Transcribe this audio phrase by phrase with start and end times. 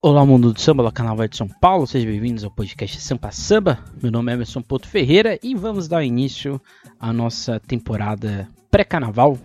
[0.00, 3.84] Olá, mundo do samba, canal Vai de São Paulo, sejam bem-vindos ao podcast Sampa Samba.
[4.00, 6.62] Meu nome é Emerson Porto Ferreira e vamos dar início
[7.00, 9.36] à nossa temporada pré-carnaval.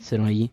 [0.00, 0.50] Serão aí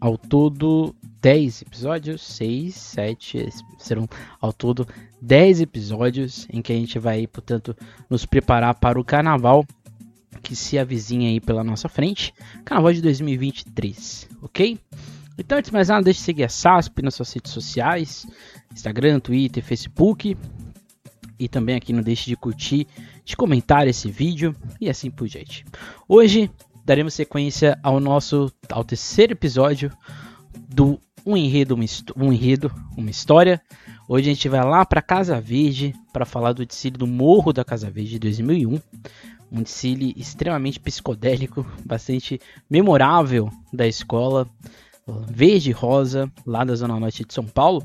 [0.00, 4.08] ao todo 10 episódios, 6, 7, serão
[4.40, 4.86] ao todo
[5.20, 7.76] 10 episódios em que a gente vai, portanto,
[8.08, 9.66] nos preparar para o carnaval
[10.40, 12.32] que se avizinha aí pela nossa frente,
[12.64, 14.78] carnaval de 2023, ok?
[15.36, 18.24] Então, antes de mais nada, deixe de seguir a SASP nas suas redes sociais,
[18.74, 20.36] Instagram, Twitter, Facebook.
[21.38, 22.86] E também aqui não deixe de curtir,
[23.24, 25.64] de comentar esse vídeo e assim por diante.
[26.08, 26.50] Hoje
[26.84, 29.90] daremos sequência ao nosso ao terceiro episódio
[30.68, 31.84] do Um Enredo, uma,
[32.16, 33.60] um enredo, uma História.
[34.08, 37.64] Hoje a gente vai lá para Casa Verde para falar do desfile do Morro da
[37.64, 38.78] Casa Verde de 2001.
[39.50, 44.48] Um desfile extremamente psicodélico, bastante memorável da escola
[45.28, 47.82] verde rosa lá da Zona Norte de São Paulo.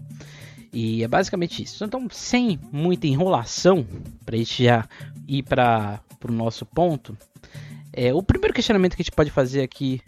[0.72, 1.84] E é basicamente isso.
[1.84, 3.86] Então, sem muita enrolação,
[4.26, 4.88] para a gente já
[5.28, 7.18] ir para o nosso ponto,
[7.92, 10.02] é, o primeiro questionamento que a gente pode fazer aqui,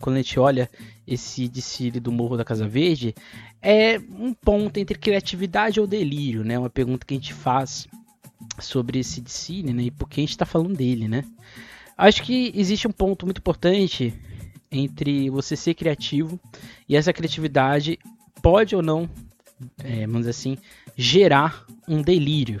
[0.00, 0.70] quando a gente olha
[1.06, 3.14] esse desfile do Morro da Casa Verde,
[3.60, 6.58] é um ponto entre criatividade ou delírio, né?
[6.58, 7.86] Uma pergunta que a gente faz
[8.58, 9.84] sobre esse desfile, né?
[9.84, 11.24] E por que a gente está falando dele, né?
[11.96, 14.14] Acho que existe um ponto muito importante
[14.70, 16.40] entre você ser criativo
[16.88, 17.98] e essa criatividade
[18.42, 19.08] pode ou não
[19.82, 20.58] é, vamos dizer assim,
[20.96, 22.60] gerar um delírio.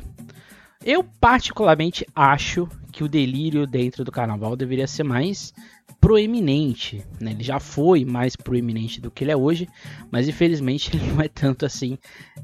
[0.84, 5.52] Eu particularmente acho que o delírio dentro do carnaval deveria ser mais
[6.00, 7.32] proeminente, né?
[7.32, 9.68] Ele já foi mais proeminente do que ele é hoje,
[10.10, 11.98] mas infelizmente ele não é tanto assim,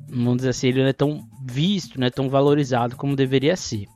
[0.09, 3.87] vamos dizer assim, ele não é tão visto, não é tão valorizado como deveria ser.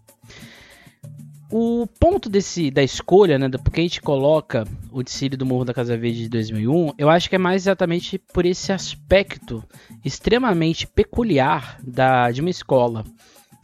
[1.51, 5.73] O ponto desse da escolha, né, porque a gente coloca o desfile do Morro da
[5.73, 9.63] Casa Verde de 2001, eu acho que é mais exatamente por esse aspecto
[10.05, 13.05] extremamente peculiar da de uma escola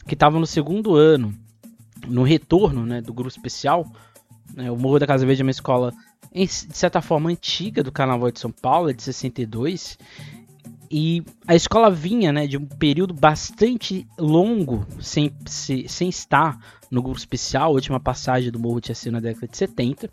[0.07, 1.33] que estava no segundo ano,
[2.07, 3.85] no retorno, né, do grupo especial.
[4.53, 5.93] Né, o Morro da Casa Verde é uma escola
[6.33, 9.97] de certa forma antiga do Carnaval de São Paulo, é de 62,
[10.95, 16.59] e a escola vinha né, de um período bastante longo sem, sem estar
[16.93, 17.71] no grupo especial.
[17.71, 20.09] A última passagem do Morro tinha sido na década de 70.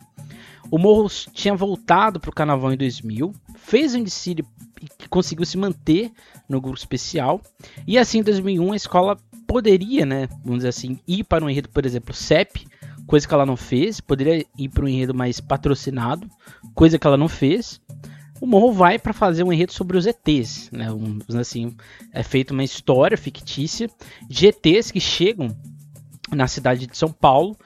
[0.70, 4.44] O Morro tinha voltado para o carnaval em 2000, fez um desfile
[4.82, 6.10] e conseguiu se manter
[6.48, 7.40] no grupo especial.
[7.86, 11.68] E assim, em 2001, a escola poderia, né, vamos dizer assim, ir para um enredo,
[11.68, 12.66] por exemplo, CEP,
[13.06, 14.00] coisa que ela não fez.
[14.00, 16.28] Poderia ir para um enredo mais patrocinado,
[16.74, 17.80] coisa que ela não fez.
[18.40, 20.90] O Morro vai para fazer um enredo sobre os ETs, né?
[20.90, 21.76] Um, assim,
[22.10, 23.90] é feita uma história fictícia
[24.26, 25.54] de ETs que chegam
[26.32, 27.56] na cidade de São Paulo.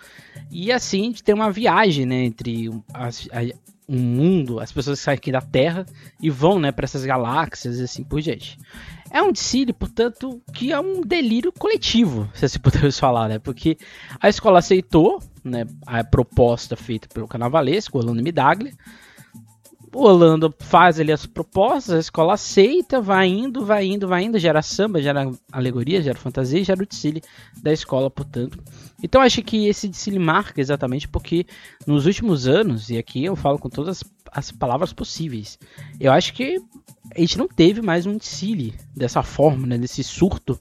[0.51, 3.43] E assim de ter uma viagem né, entre as, a,
[3.89, 5.87] um mundo, as pessoas que saem aqui da Terra
[6.21, 8.59] e vão né, para essas galáxias e assim por diante.
[9.11, 13.39] É um desfile, portanto, que é um delírio coletivo, se assim podemos falar, né?
[13.39, 13.79] Porque
[14.21, 18.73] a escola aceitou né, a proposta feita pelo carnavalesco, Orlando Midaglia,
[19.95, 24.39] o Orlando faz ali as propostas, a escola aceita, vai indo, vai indo, vai indo,
[24.39, 27.23] gera samba, gera alegoria, gera fantasia, gera o desfile
[27.63, 28.59] da escola, portanto.
[29.03, 31.47] Então acho que esse desfile marca exatamente porque
[31.87, 35.59] nos últimos anos, e aqui eu falo com todas as palavras possíveis,
[36.01, 36.61] eu acho que
[37.15, 40.59] a gente não teve mais um desfile dessa forma, né, nesse surto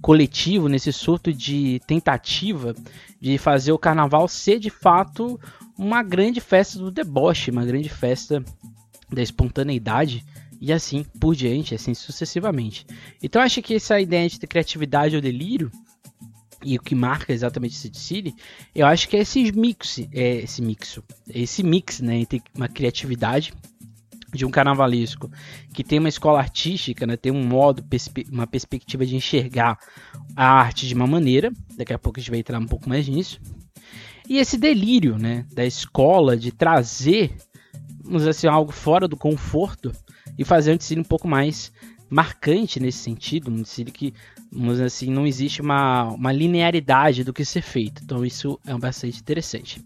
[0.00, 2.74] coletivo, nesse surto de tentativa
[3.20, 5.40] de fazer o carnaval ser de fato
[5.76, 8.44] uma grande festa do deboche, uma grande festa
[9.10, 10.24] da espontaneidade
[10.60, 12.86] e assim por diante, assim sucessivamente.
[13.22, 15.70] Então acho que essa ideia de criatividade ou delírio
[16.64, 18.34] e o que marca exatamente esse desfile,
[18.74, 23.52] eu acho que é esse mix, é esse mixo, esse mix, né, entre uma criatividade
[24.32, 25.30] de um carnavalesco
[25.72, 27.84] que tem uma escola artística, né, tem um modo,
[28.30, 29.78] uma perspectiva de enxergar
[30.34, 31.52] a arte de uma maneira.
[31.76, 33.40] Daqui a pouco a gente vai entrar um pouco mais nisso.
[34.28, 37.36] E esse delírio, né, da escola de trazer
[38.06, 39.92] vamos assim, algo fora do conforto
[40.38, 41.72] e fazer um desfile um pouco mais
[42.08, 44.14] marcante nesse sentido, um desfile que,
[44.50, 48.02] vamos assim, não existe uma, uma linearidade do que ser feito.
[48.04, 49.84] Então isso é bastante interessante.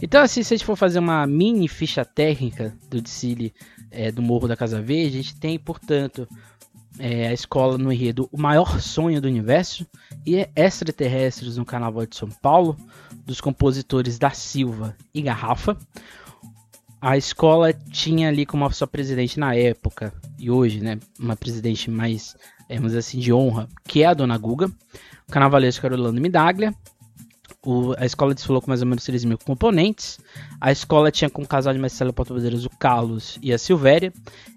[0.00, 3.52] Então assim, se a gente for fazer uma mini ficha técnica do desfile
[3.90, 6.28] é, do Morro da Casa Verde, a gente tem, portanto,
[6.98, 9.86] é, a escola no enredo O Maior Sonho do Universo
[10.24, 12.76] e Extraterrestres no Carnaval de São Paulo,
[13.24, 15.76] dos compositores da Silva e Garrafa
[17.00, 22.36] a escola tinha ali como sua presidente na época, e hoje, né, uma presidente mais,
[22.68, 24.70] vamos dizer assim, de honra, que é a dona Guga,
[25.28, 26.74] o carnavalesco era Midaglia,
[27.64, 30.18] o, a escola desfilou com mais ou menos 3 mil componentes,
[30.60, 34.12] a escola tinha como casal de Marcelo Porto-Bandeiras o Carlos e a Silvéria,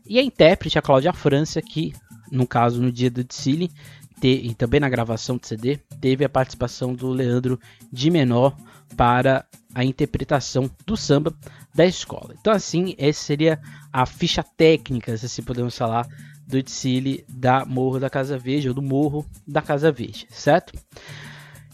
[0.06, 1.94] e a intérprete, a Cláudia França, que,
[2.31, 3.71] no caso, no dia do desfile,
[4.21, 7.59] e também na gravação do CD, teve a participação do Leandro
[7.92, 8.56] de Menor
[8.97, 11.33] para a interpretação do samba
[11.74, 12.36] da escola.
[12.39, 13.60] Então, assim, essa seria
[13.92, 16.07] a ficha técnica, se assim podemos falar,
[16.48, 20.74] do desfile da Morro da Casa Verde, ou do Morro da Casa Verde, certo?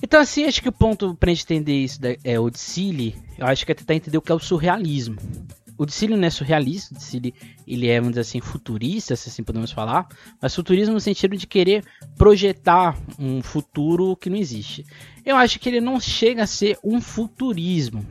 [0.04, 3.72] Então, assim, acho que o ponto para entender isso é o desfile, eu acho que
[3.72, 5.18] é tentar entender o que é o surrealismo.
[5.78, 7.34] O desfile não é surrealista, o desfile
[7.68, 10.08] ele é, vamos assim, futurista, se assim podemos falar,
[10.42, 11.84] mas futurismo no sentido de querer
[12.18, 14.86] projetar um futuro que não existe.
[15.26, 18.06] Eu acho que ele não chega a ser um futurismo.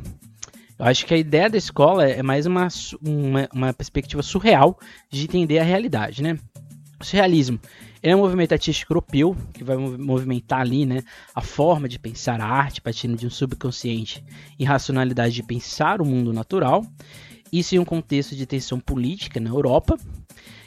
[0.79, 2.69] Eu acho que a ideia da escola é mais uma,
[3.01, 4.79] uma, uma perspectiva surreal
[5.11, 6.39] de entender a realidade, né?
[7.01, 7.61] O surrealismo
[8.03, 11.03] é um movimento artístico europeu que vai movimentar ali, né,
[11.35, 14.23] a forma de pensar a arte partindo de um subconsciente
[14.59, 16.85] e racionalidade de pensar o mundo natural.
[17.51, 19.97] Isso em um contexto de tensão política na Europa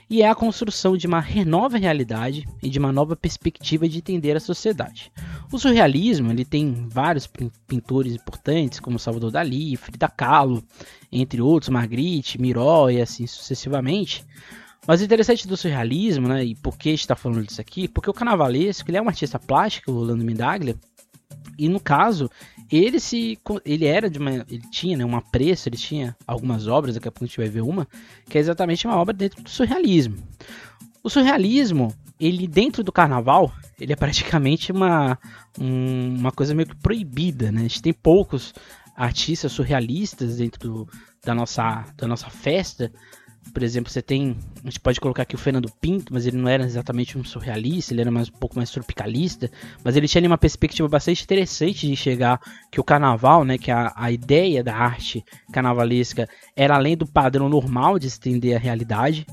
[0.10, 4.36] e é a construção de uma nova realidade e de uma nova perspectiva de entender
[4.38, 5.12] a sociedade.
[5.52, 7.30] O surrealismo ele tem vários
[7.68, 10.64] pintores importantes, como Salvador Dalí, Frida Kahlo,
[11.12, 14.26] entre outros, Magritte, Miró e assim sucessivamente.
[14.88, 18.14] Mas o interessante do surrealismo, né, e por que está falando disso aqui, porque o
[18.14, 20.78] carnavalesco ele é um artista plástico, o Orlando Midaglia,
[21.58, 22.30] e no caso,
[22.72, 26.96] ele se ele era de uma ele tinha né, uma pressa ele tinha algumas obras
[26.96, 27.88] daqui a pouco a gente vai ver uma
[28.30, 30.18] que é exatamente uma obra dentro do surrealismo.
[31.04, 35.18] O surrealismo ele dentro do carnaval ele é praticamente uma
[35.60, 37.62] um, uma coisa meio que proibida né?
[37.62, 38.54] A gente tem poucos
[38.96, 40.90] artistas surrealistas dentro do,
[41.24, 42.92] da nossa da nossa festa
[43.54, 44.36] por exemplo, você tem.
[44.64, 47.94] A gente pode colocar aqui o Fernando Pinto, mas ele não era exatamente um surrealista,
[47.94, 49.50] ele era mais, um pouco mais tropicalista.
[49.84, 52.40] Mas ele tinha ali uma perspectiva bastante interessante de enxergar
[52.72, 57.50] que o carnaval, né, que a, a ideia da arte carnavalesca era além do padrão
[57.50, 59.26] normal de estender a realidade.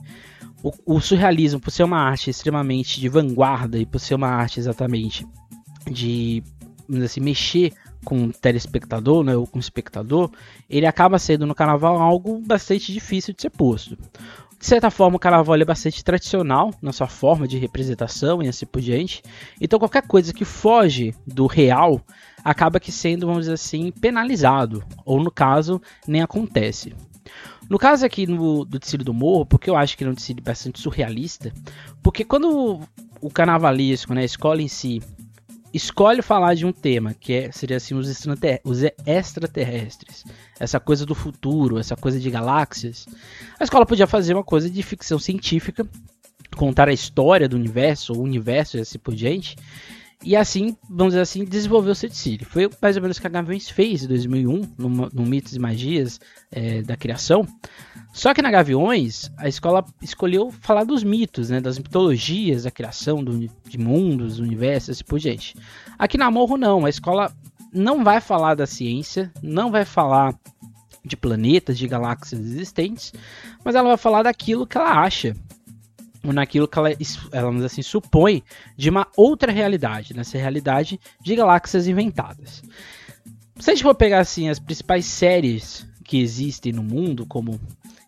[0.63, 4.59] O, o surrealismo, por ser uma arte extremamente de vanguarda e por ser uma arte
[4.59, 5.27] exatamente
[5.91, 6.43] de
[7.03, 7.73] assim, mexer
[8.05, 10.31] com o telespectador, né, ou com espectador,
[10.69, 13.97] ele acaba sendo no carnaval algo bastante difícil de ser posto.
[14.59, 18.65] De certa forma, o carnaval é bastante tradicional na sua forma de representação e assim
[18.65, 19.23] por diante.
[19.61, 22.01] Então, qualquer coisa que foge do real
[22.43, 26.95] acaba que sendo, vamos dizer assim, penalizado, ou no caso, nem acontece.
[27.69, 30.43] No caso aqui no, do Tecido do Morro, porque eu acho que é um tecido
[30.43, 31.53] bastante surrealista,
[32.03, 32.81] porque quando
[33.21, 35.03] o carnavalesco, né, a escola em si,
[35.75, 38.09] escolhe falar de um tema que é, seria assim os,
[39.05, 40.25] extraterrestres,
[40.59, 43.07] essa coisa do futuro, essa coisa de galáxias,
[43.59, 45.85] a escola podia fazer uma coisa de ficção científica,
[46.57, 49.57] contar a história do universo, o universo e assim por diante,
[50.25, 53.31] e assim, vamos dizer assim, desenvolver o City Foi mais ou menos o que a
[53.31, 56.19] Gaviões fez em 2001, no, no Mitos e Magias
[56.51, 57.47] é, da Criação.
[58.13, 63.23] Só que na Gaviões, a escola escolheu falar dos mitos, né, das mitologias da criação
[63.23, 63.39] do,
[63.69, 65.55] de mundos, universos, assim por diante.
[65.99, 66.87] Aqui na Morro, não.
[66.87, 67.31] A escola
[67.73, 70.35] não vai falar da ciência, não vai falar
[71.05, 73.13] de planetas, de galáxias existentes,
[73.63, 75.37] mas ela vai falar daquilo que ela acha
[76.33, 76.91] naquilo que ela,
[77.33, 78.43] ela assim, supõe
[78.77, 82.63] de uma outra realidade, nessa realidade de galáxias inventadas.
[83.59, 87.61] Se a gente for pegar assim as principais séries que existem no mundo, como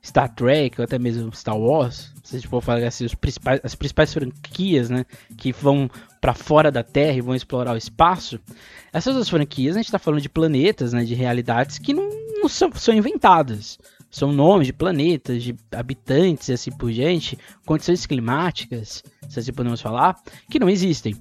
[0.05, 3.61] Star Trek ou até mesmo Star Wars, se a gente for falar assim, os principais,
[3.63, 5.05] as principais franquias, né,
[5.37, 5.89] que vão
[6.21, 8.41] para fora da Terra e vão explorar o espaço,
[8.93, 12.09] essas duas franquias a gente está falando de planetas, né, de realidades que não,
[12.41, 13.79] não são, são inventadas
[14.17, 19.83] são nomes de planetas, de habitantes e assim por diante, condições climáticas, se assim podemos
[19.83, 20.17] falar,
[20.51, 21.15] que não existem.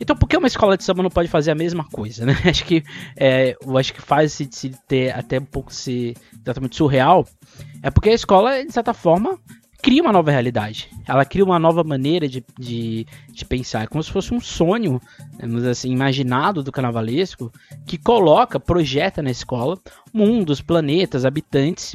[0.00, 2.34] Então, por que uma escola de samba não pode fazer a mesma coisa, né?
[2.48, 2.82] Acho que,
[3.14, 7.28] é, eu acho que faz se, se ter até um pouco se exatamente surreal,
[7.82, 9.38] é porque a escola, de certa forma,
[9.82, 10.88] cria uma nova realidade.
[11.06, 14.98] Ela cria uma nova maneira de, de, de pensar, como se fosse um sonho,
[15.70, 17.52] assim, imaginado do carnavalesco,
[17.84, 19.78] que coloca, projeta na escola
[20.10, 21.94] mundos, planetas, habitantes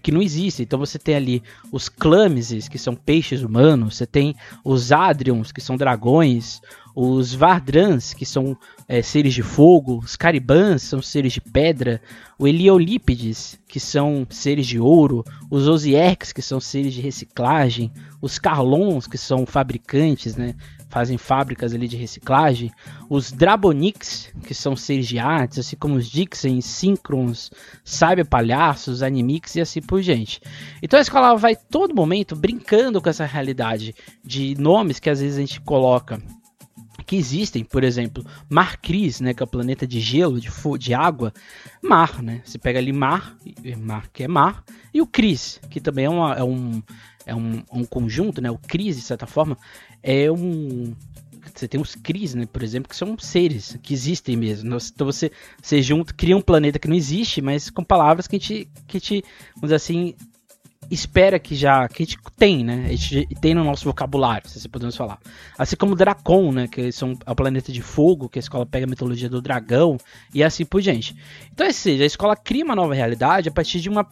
[0.00, 0.62] que não existe.
[0.62, 5.60] Então você tem ali os Clameses, que são peixes humanos, você tem os Adrions, que
[5.60, 6.60] são dragões,
[6.94, 8.56] os Vardrans, que são
[8.88, 12.00] é, seres de fogo, os Caribans são seres de pedra,
[12.38, 18.38] o Eliolípides, que são seres de ouro, os Osierks, que são seres de reciclagem, os
[18.38, 20.54] Carlons, que são fabricantes, né,
[20.90, 22.70] fazem fábricas ali de reciclagem,
[23.08, 27.50] os Drabonix, que são seres de artes, assim como os Dixon, Synchrons,
[27.84, 30.40] Cyber Palhaços, Animix e assim por diante.
[30.82, 35.38] Então a escola vai todo momento brincando com essa realidade de nomes que às vezes
[35.38, 36.20] a gente coloca
[37.06, 40.94] que existem, por exemplo, Mar Cris, né, que é o planeta de gelo, de, de
[40.94, 41.32] água,
[41.82, 42.40] mar, né?
[42.44, 43.36] Você pega ali mar,
[43.78, 44.62] mar que é mar,
[44.94, 46.80] e o Cris, que também é, uma, é um
[47.26, 48.50] é um, um conjunto, né?
[48.50, 49.56] O Cris, de certa forma,
[50.02, 50.94] é um
[51.54, 54.76] você tem os Cris, né, por exemplo, que são seres que existem mesmo.
[54.94, 55.30] Então você,
[55.60, 58.96] você junta, cria um planeta que não existe, mas com palavras que a gente, que
[58.96, 59.24] a gente
[59.56, 60.14] vamos dizer assim,
[60.90, 62.86] espera que já que a gente tem, né?
[62.86, 65.18] A gente tem no nosso vocabulário, se podemos falar.
[65.56, 66.66] Assim como Dracon, né?
[66.66, 69.96] Que são é o planeta de fogo, que a escola pega a mitologia do dragão
[70.34, 71.14] e assim por diante.
[71.52, 74.06] Então, ou seja, a escola cria uma nova realidade a partir de uma,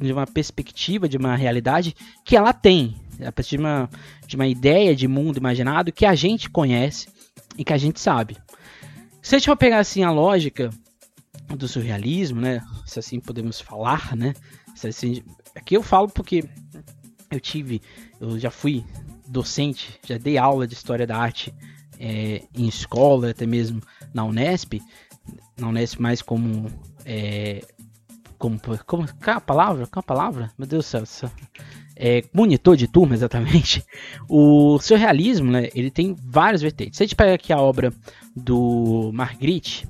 [0.00, 3.90] de uma perspectiva, de uma realidade que ela tem, a partir de uma,
[4.26, 7.08] de uma ideia de mundo imaginado que a gente conhece
[7.56, 8.36] e que a gente sabe.
[9.20, 10.70] Se a gente for pegar assim a lógica
[11.56, 12.62] do surrealismo, né?
[12.86, 14.34] Se assim podemos falar, né?
[14.84, 15.22] Assim,
[15.54, 16.44] Aqui eu falo porque
[17.30, 17.82] eu tive,
[18.20, 18.84] eu já fui
[19.28, 21.54] docente, já dei aula de história da arte
[21.98, 23.80] é, em escola, até mesmo
[24.14, 24.80] na Unesp,
[25.58, 26.70] na Unesp mais como
[27.04, 27.64] é,
[28.38, 29.86] como, como qual a palavra?
[29.86, 30.50] Qual a palavra?
[30.58, 31.30] Meu Deus do céu.
[31.94, 33.84] É, monitor de turma, exatamente.
[34.28, 36.96] O surrealismo, né, ele tem várias vertentes.
[36.96, 37.92] Se a gente pega aqui a obra
[38.34, 39.86] do Marguerite,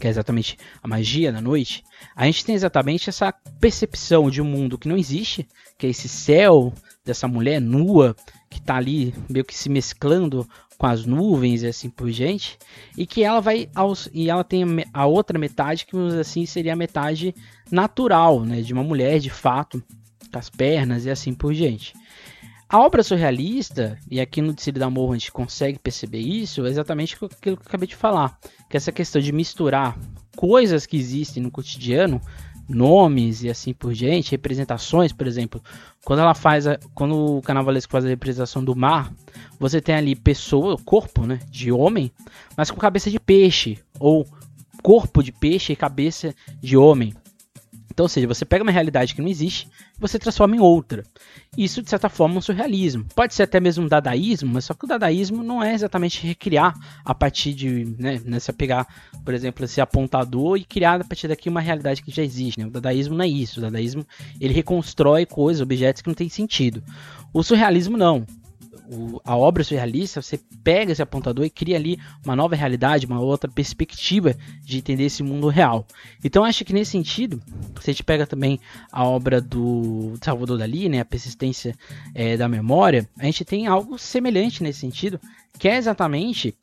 [0.00, 1.84] que é exatamente a magia da noite,
[2.16, 5.46] a gente tem exatamente essa percepção de um mundo que não existe,
[5.78, 6.72] que é esse céu
[7.04, 8.16] dessa mulher nua
[8.50, 12.58] que está ali meio que se mesclando com as nuvens e assim por diante,
[12.98, 16.76] e que ela vai aos, e ela tem a outra metade que assim seria a
[16.76, 17.32] metade
[17.70, 19.80] natural, né, de uma mulher de fato,
[20.38, 21.94] as pernas e assim por diante.
[22.68, 26.70] A obra surrealista, e aqui no Decílio da Morro a gente consegue perceber isso, é
[26.70, 28.38] exatamente aquilo que eu acabei de falar.
[28.70, 29.98] Que essa questão de misturar
[30.34, 32.18] coisas que existem no cotidiano,
[32.66, 35.62] nomes e assim por diante, representações, por exemplo,
[36.02, 39.12] quando ela faz a, quando o carnavalesco faz a representação do mar,
[39.58, 42.10] você tem ali pessoa, corpo, né, de homem,
[42.56, 44.26] mas com cabeça de peixe ou
[44.82, 47.12] corpo de peixe e cabeça de homem.
[47.92, 51.04] Então, ou seja, você pega uma realidade que não existe e você transforma em outra.
[51.56, 53.04] Isso, de certa forma, é um surrealismo.
[53.14, 56.74] Pode ser até mesmo um dadaísmo, mas só que o dadaísmo não é exatamente recriar
[57.04, 57.84] a partir de.
[57.98, 58.86] Né, né, você pegar,
[59.22, 62.60] por exemplo, esse apontador e criar a partir daqui uma realidade que já existe.
[62.60, 62.66] Né?
[62.66, 63.60] O dadaísmo não é isso.
[63.60, 64.06] O dadaísmo
[64.40, 66.82] ele reconstrói coisas, objetos que não têm sentido.
[67.30, 68.24] O surrealismo não
[68.92, 73.20] o, a obra surrealista, você pega esse apontador e cria ali uma nova realidade, uma
[73.20, 75.86] outra perspectiva de entender esse mundo real.
[76.22, 77.40] Então acho que nesse sentido,
[77.80, 81.74] se a gente pega também a obra do Salvador Dali, né, a persistência
[82.14, 85.18] é, da memória, a gente tem algo semelhante nesse sentido,
[85.58, 86.54] que é exatamente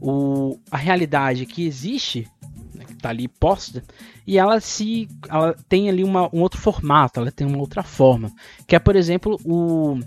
[0.00, 2.26] o, a realidade que existe
[2.74, 3.84] né, que está ali posta,
[4.26, 8.32] e ela se ela tem ali uma, um outro formato, ela tem uma outra forma,
[8.66, 9.98] que é por exemplo o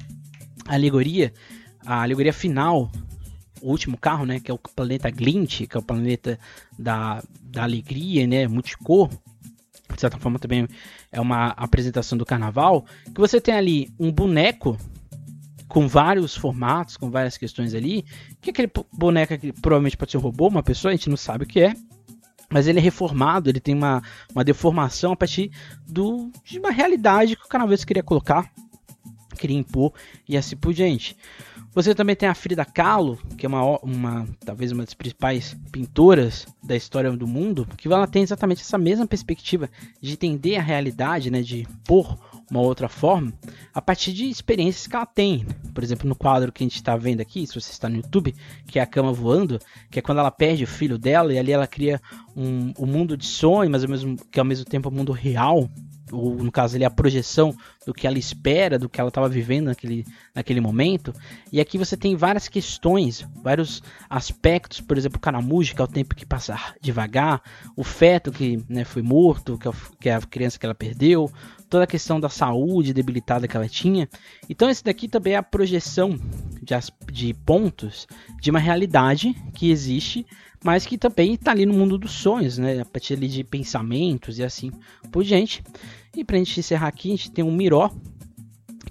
[0.68, 1.34] a alegoria
[1.88, 2.92] a alegoria final,
[3.62, 6.38] o último carro, né, que é o planeta Glint, que é o planeta
[6.78, 10.68] da, da alegria, né, multicor, de certa forma também
[11.10, 14.78] é uma apresentação do carnaval, que você tem ali um boneco
[15.70, 18.06] com vários formatos, com várias questões ali,
[18.42, 21.46] que aquele boneco que provavelmente pode ser um robô, uma pessoa, a gente não sabe
[21.46, 21.74] o que é,
[22.50, 24.04] mas ele é reformado, ele tem uma,
[24.34, 25.52] uma deformação a partir
[25.88, 28.52] do, de uma realidade que o carnaval queria colocar,
[29.38, 29.94] queria impor
[30.28, 31.16] e assim por diante.
[31.78, 36.48] Você também tem a Frida Kahlo, que é uma, uma talvez uma das principais pintoras
[36.64, 39.70] da história do mundo, que ela tem exatamente essa mesma perspectiva
[40.02, 42.18] de entender a realidade, né, de pôr
[42.50, 43.32] uma outra forma,
[43.76, 45.46] a partir de experiências que ela tem.
[45.72, 48.34] Por exemplo, no quadro que a gente está vendo aqui, se você está no YouTube,
[48.66, 49.60] que é a cama voando,
[49.92, 52.02] que é quando ela perde o filho dela e ali ela cria
[52.36, 55.12] um, um mundo de sonho, mas ao mesmo, que ao mesmo tempo é um mundo
[55.12, 55.70] real,
[56.12, 59.68] ou no caso ali a projeção do que ela espera, do que ela estava vivendo
[59.68, 61.14] naquele, naquele momento.
[61.52, 65.88] E aqui você tem várias questões, vários aspectos, por exemplo, o caramujo, que é o
[65.88, 67.42] tempo que passa devagar,
[67.76, 71.32] o feto que né, foi morto, que é, que é a criança que ela perdeu,
[71.70, 74.10] toda a questão da saúde debilitada que ela tinha.
[74.50, 76.18] Então esse daqui também é a projeção
[76.62, 76.74] de,
[77.12, 78.08] de pontos
[78.42, 80.26] de uma realidade que existe
[80.64, 82.82] mas que também está ali no mundo dos sonhos, né?
[82.82, 84.72] A partir ali de pensamentos e assim
[85.12, 85.64] por diante.
[86.16, 87.92] E para a gente encerrar aqui, a gente tem um Miró,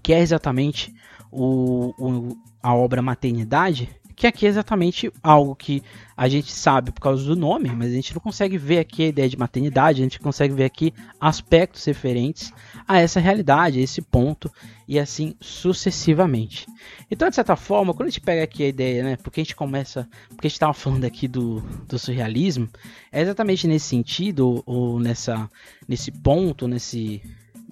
[0.03, 0.95] que é exatamente
[1.31, 5.83] o, o, a obra Maternidade, que aqui é exatamente algo que
[6.17, 9.09] a gente sabe por causa do nome, mas a gente não consegue ver aqui a
[9.09, 12.51] ideia de maternidade, a gente consegue ver aqui aspectos referentes
[12.89, 14.51] a essa realidade, a esse ponto,
[14.89, 16.67] e assim sucessivamente.
[17.11, 19.55] Então, de certa forma, quando a gente pega aqui a ideia, né, porque a gente
[19.55, 22.69] começa, porque a gente estava falando aqui do, do surrealismo,
[23.13, 25.51] é exatamente nesse sentido, ou, ou nessa,
[25.87, 27.21] nesse ponto, nesse,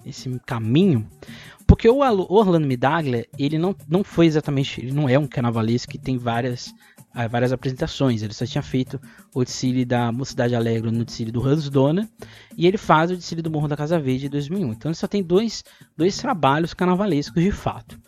[0.05, 1.09] nesse caminho,
[1.67, 5.97] porque o Orlando Midaglia, ele não, não foi exatamente, ele não é um carnavalesco que
[5.97, 6.73] tem várias,
[7.13, 8.99] ah, várias apresentações, ele só tinha feito
[9.33, 12.07] o desfile da Mocidade Alegre no desfile do Hans Dona,
[12.55, 14.73] e ele faz o desfile do Morro da Casa Verde de 2001.
[14.73, 15.63] Então ele só tem dois,
[15.97, 17.99] dois trabalhos carnavalescos de fato.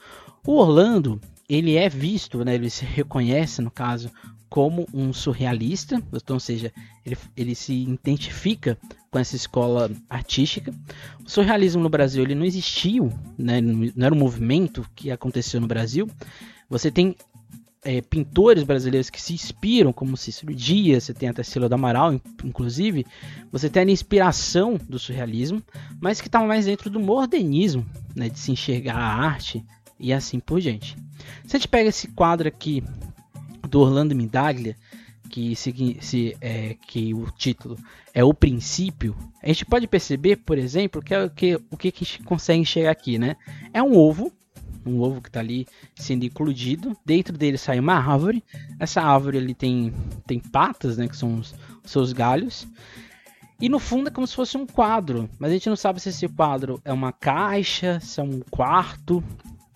[0.45, 4.11] O Orlando, ele é visto, né, ele se reconhece, no caso,
[4.49, 6.71] como um surrealista, então, ou seja,
[7.05, 8.77] ele, ele se identifica
[9.11, 10.73] com essa escola artística.
[11.25, 15.67] O surrealismo no Brasil ele não existiu, né, não era um movimento que aconteceu no
[15.67, 16.09] Brasil.
[16.69, 17.15] Você tem
[17.83, 22.19] é, pintores brasileiros que se inspiram, como Cícero Dias, você tem a Tarsila do Amaral,
[22.43, 23.05] inclusive,
[23.51, 25.61] você tem a inspiração do surrealismo,
[26.01, 27.85] mas que está mais dentro do modernismo,
[28.15, 29.63] né, de se enxergar a arte
[29.99, 30.97] e assim por diante.
[31.45, 32.83] Se a gente pega esse quadro aqui
[33.67, 34.75] do Orlando Midaglia,
[35.29, 37.77] que, se, se, é, que o título
[38.13, 41.91] é o princípio, a gente pode perceber, por exemplo, que, é, que o que a
[41.91, 43.35] gente consegue enxergar aqui, né?
[43.73, 44.31] É um ovo
[44.87, 46.95] um ovo que está ali sendo eclodido.
[47.05, 48.43] Dentro dele sai uma árvore.
[48.79, 49.93] Essa árvore ele tem,
[50.25, 52.67] tem patas, né, que são os, os seus galhos.
[53.59, 56.09] E no fundo é como se fosse um quadro, mas a gente não sabe se
[56.09, 59.23] esse quadro é uma caixa, se é um quarto.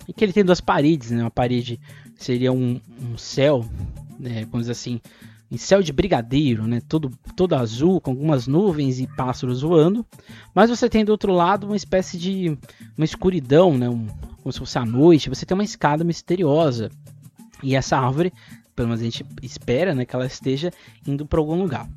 [0.08, 1.22] E que ele tem duas paredes, né?
[1.22, 1.80] Uma parede
[2.24, 3.66] seria um, um céu,
[4.20, 5.02] né, vamos dizer assim,
[5.52, 6.82] em céu de brigadeiro, né?
[6.88, 10.06] Todo, todo azul, com algumas nuvens e pássaros voando.
[10.56, 12.58] Mas você tem do outro lado uma espécie de
[12.98, 13.90] uma escuridão, né?
[13.90, 14.08] Um,
[14.42, 16.90] como se fosse a noite, você tem uma escada misteriosa.
[17.62, 18.32] E essa árvore,
[18.74, 20.72] pelo menos a gente espera né, que ela esteja
[21.06, 21.88] indo para algum lugar.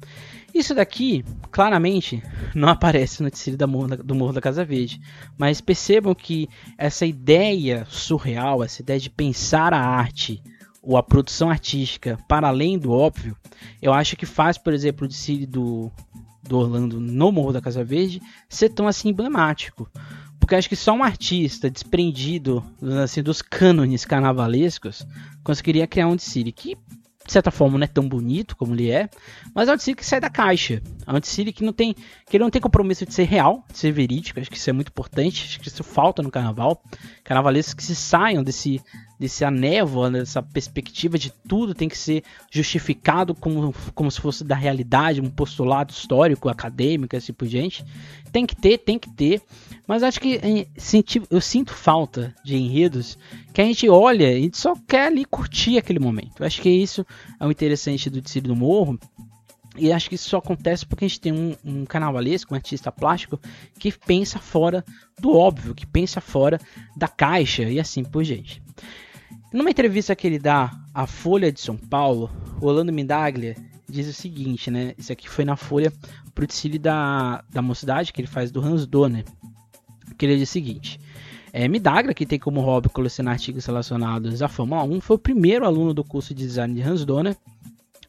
[0.55, 2.23] Isso daqui, claramente,
[2.55, 3.57] não aparece no tecido
[4.05, 5.01] do Morro da Casa Verde.
[5.37, 10.41] Mas percebam que essa ideia surreal, essa ideia de pensar a arte
[10.81, 13.37] ou a produção artística para além do óbvio,
[13.83, 15.93] eu acho que faz, por exemplo, o tecido do,
[16.43, 19.91] do Orlando no Morro da Casa Verde ser tão assim emblemático.
[20.39, 22.63] Porque acho que só um artista desprendido
[23.03, 25.07] assim, dos cânones carnavalescos
[25.43, 26.77] conseguiria criar um City que,
[27.27, 29.09] de certa forma, não é tão bonito como ele é,
[29.55, 30.83] mas é um que sai da caixa.
[31.07, 33.79] É um City que não tem que ele não tem compromisso de ser real, de
[33.79, 34.41] ser verídico.
[34.41, 35.45] Acho que isso é muito importante.
[35.45, 36.83] Acho que isso falta no carnaval.
[37.23, 38.81] Carnavalescos que se saiam desse
[39.19, 44.55] desse névoa, dessa perspectiva de tudo tem que ser justificado como, como se fosse da
[44.55, 47.85] realidade, um postulado histórico, acadêmico, assim por diante.
[48.33, 49.41] Tem que ter, tem que ter.
[49.87, 50.41] Mas acho que
[51.31, 53.19] eu sinto falta de enredos
[53.53, 56.43] que a gente olha e só quer ali curtir aquele momento.
[56.43, 57.07] Acho que isso
[57.39, 58.99] é o interessante do Tecido do Morro.
[59.77, 62.93] E acho que isso só acontece porque a gente tem um, um carnavalesco, um artista
[62.93, 63.41] plástico,
[63.79, 64.85] que pensa fora
[65.19, 66.61] do óbvio, que pensa fora
[66.97, 68.63] da caixa e assim por diante.
[69.55, 72.29] Numa entrevista que ele dá à Folha de São Paulo,
[72.61, 73.57] Orlando Mindaglia
[73.89, 74.95] diz o seguinte, né?
[74.99, 75.93] Isso aqui foi na Folha
[76.35, 79.25] pro desfile da, da mocidade que ele faz do Hans Donner
[80.19, 81.01] que ele diz o seguinte.
[81.53, 81.69] É,
[82.15, 86.03] que tem como hobby colecionar artigos relacionados à Fórmula 1, foi o primeiro aluno do
[86.03, 87.37] curso de design de Hans Donner.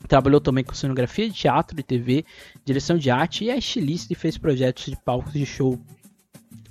[0.08, 2.26] Trabalhou também com cenografia de teatro e TV,
[2.66, 5.80] direção de arte e é estilista e fez projetos de palcos de show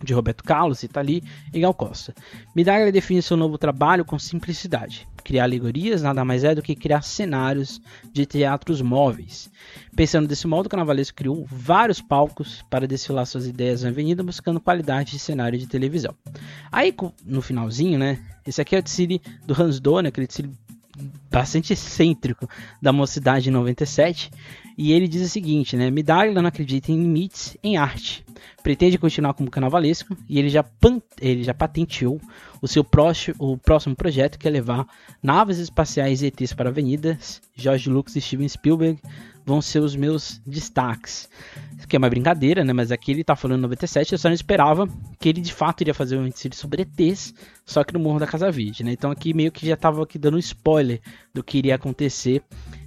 [0.05, 2.15] de Roberto Carlos, Itali e Gal Costa.
[2.55, 5.09] Midagra define seu novo trabalho com simplicidade.
[5.25, 7.81] Criar alegorias nada mais é do que criar cenários
[8.13, 9.51] de teatros móveis.
[9.97, 14.61] Pensando desse modo, o carnavalesco criou vários palcos para desfilar suas ideias na avenida, buscando
[14.61, 16.15] qualidade de cenário de televisão.
[16.71, 18.23] Aí, no finalzinho, né?
[18.47, 20.53] Esse aqui é o desfile do Hans Donner, aquele desfile
[21.35, 22.49] bastante excêntrico
[22.81, 24.31] da Mocidade 97,
[24.79, 25.91] e ele diz o seguinte, né?
[25.91, 28.25] Midaglia não acredita em limites em arte.
[28.63, 30.65] Pretende continuar como carnavalesco e ele já,
[31.21, 32.21] ele já patenteou
[32.63, 34.87] o seu próximo, o próximo projeto que é levar
[35.23, 37.43] naves espaciais ETs para avenidas.
[37.57, 39.01] George Lucas e Steven Spielberg
[39.45, 41.29] vão ser os meus destaques.
[41.83, 42.73] Aqui é uma brincadeira, né?
[42.73, 45.95] Mas aqui ele tá falando 97, eu só não esperava que ele de fato iria
[45.95, 48.93] fazer um ensino sobre ETs, só que no Morro da Casa Verde, né?
[48.93, 51.01] Então aqui meio que já tava aqui dando um spoiler
[51.33, 52.43] do que iria acontecer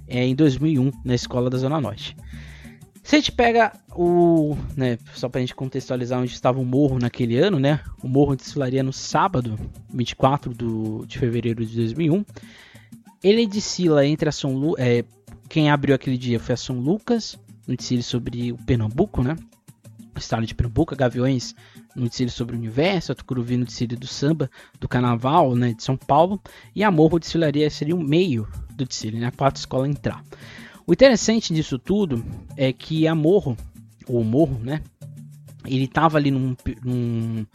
[0.06, 2.16] é, em 2001 na escola da Zona Norte.
[3.08, 4.54] Se a gente pega o.
[4.76, 7.80] Né, só pra gente contextualizar onde estava o morro naquele ano, né?
[8.02, 12.22] O morro desfilaria no sábado, 24 do, de fevereiro de 2001.
[13.24, 15.04] Ele desfila entre a São Lu, é,
[15.48, 19.36] Quem abriu aquele dia foi a São Lucas, no desfile sobre o Pernambuco, né?
[20.14, 21.54] O estado de Pernambuco, Gaviões
[21.94, 25.82] no desfile sobre o universo, a Tucuruvi no desfile do samba, do carnaval, né, de
[25.82, 26.40] São Paulo,
[26.74, 30.22] e a Morro desfilaria seria o meio do desfile, né, a quarta escola entrar.
[30.86, 32.24] O interessante disso tudo
[32.56, 33.56] é que a Morro,
[34.06, 34.82] ou Morro, né,
[35.64, 37.46] ele estava ali num, num,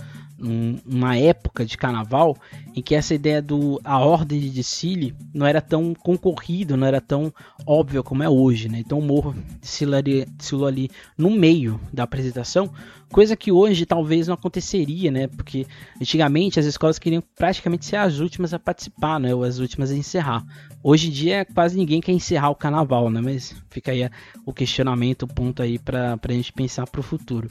[0.44, 2.36] numa época de carnaval
[2.76, 7.00] em que essa ideia do a ordem de desfile não era tão concorrido, não era
[7.00, 7.34] tão
[7.66, 8.80] óbvia como é hoje, né?
[8.80, 12.72] Então o morro desfilou ali no meio da apresentação,
[13.10, 15.28] coisa que hoje talvez não aconteceria, né?
[15.28, 15.66] Porque
[16.02, 19.34] antigamente as escolas queriam praticamente ser as últimas a participar, né?
[19.34, 20.46] Ou as últimas a encerrar.
[20.84, 23.22] Hoje em dia quase ninguém quer encerrar o carnaval, né?
[23.22, 24.10] Mas fica aí
[24.46, 27.50] o questionamento, o ponto aí para a gente pensar para o futuro.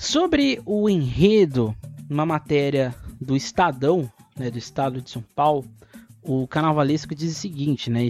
[0.00, 1.76] Sobre o enredo,
[2.08, 5.66] uma matéria do Estadão, né, do Estado de São Paulo,
[6.22, 8.02] o carnavalesco diz o seguinte, né?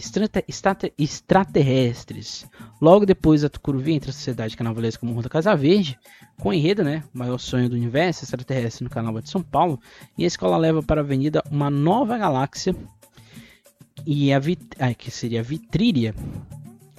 [0.97, 2.47] Extraterrestres.
[2.81, 5.99] Logo depois, a Tucuruvi entra a Sociedade Carnavalesca Morro da Casa Verde,
[6.39, 7.03] com enredo, né?
[7.13, 9.81] O maior sonho do universo, extraterrestre no Carnaval de São Paulo.
[10.17, 12.73] E a escola leva para a avenida uma nova galáxia,
[14.07, 14.65] e a vit...
[14.79, 16.15] ah, que seria a Vitríria,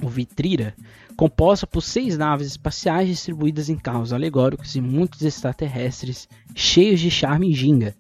[0.02, 0.76] o Vitrira,
[1.22, 7.52] composta por seis naves espaciais distribuídas em carros alegóricos e muitos extraterrestres cheios de charme
[7.52, 7.94] e ginga.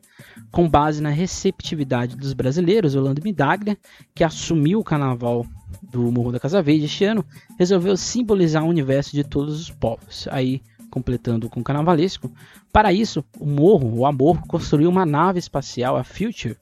[0.51, 3.77] Com base na receptividade dos brasileiros, Orlando Midaglia,
[4.15, 5.45] que assumiu o carnaval
[5.83, 7.23] do Morro da Casa Verde este ano,
[7.59, 10.27] resolveu simbolizar o universo de todos os povos.
[10.31, 12.31] Aí, completando com o carnavalesco,
[12.73, 16.57] para isso, o Morro, o Amor, construiu uma nave espacial, a Future,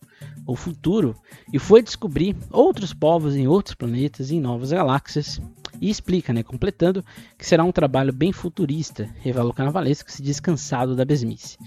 [0.45, 1.15] o futuro,
[1.53, 5.41] e foi descobrir outros povos em outros planetas e em novas galáxias
[5.79, 7.03] e explica, né, completando,
[7.37, 11.57] que será um trabalho bem futurista, revela o carnavalesco se diz cansado da besmice.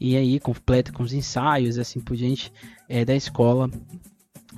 [0.00, 2.52] E aí completa com os ensaios assim por diante
[2.88, 3.70] é, da escola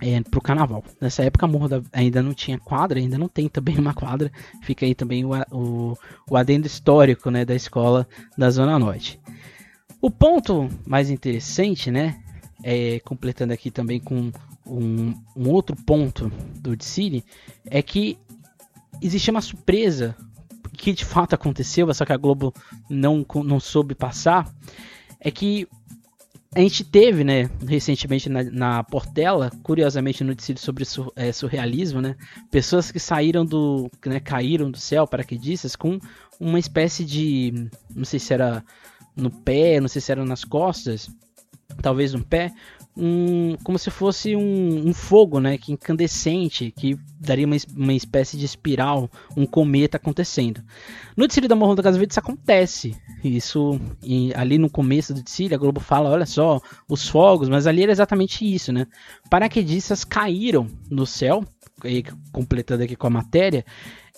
[0.00, 0.84] é, para o carnaval.
[1.00, 4.30] Nessa época a Morro ainda não tinha quadra, ainda não tem também uma quadra.
[4.62, 5.96] Fica aí também o, o,
[6.30, 9.20] o adendo histórico né, da escola da Zona Norte.
[10.00, 12.20] O ponto mais interessante, né,
[12.62, 14.30] é, completando aqui também com
[14.66, 17.24] um, um outro ponto do City,
[17.66, 18.18] é que
[19.02, 20.16] existia uma surpresa
[20.72, 22.54] que de fato aconteceu, só que a Globo
[22.88, 24.48] não, não soube passar,
[25.20, 25.66] é que
[26.54, 32.00] a gente teve, né, recentemente na, na Portela, curiosamente no noticiário sobre sur, é, surrealismo,
[32.00, 32.16] né,
[32.50, 35.98] pessoas que saíram do, né, caíram do céu, paraquedistas, com
[36.40, 38.64] uma espécie de, não sei se era
[39.14, 41.10] no pé, não sei se era nas costas,
[41.82, 42.52] talvez no pé,
[42.98, 48.36] um, como se fosse um, um, fogo, né, que incandescente, que daria uma, uma espécie
[48.36, 50.60] de espiral, um cometa acontecendo.
[51.16, 52.96] No Tsiri da Morro da Casa Verde isso acontece.
[53.22, 57.66] Isso e ali no começo do Tsiri, a Globo fala, olha só, os fogos, mas
[57.66, 58.86] ali era exatamente isso, né?
[59.30, 61.44] Paraquedistas caíram no céu,
[62.32, 63.64] completando aqui com a matéria,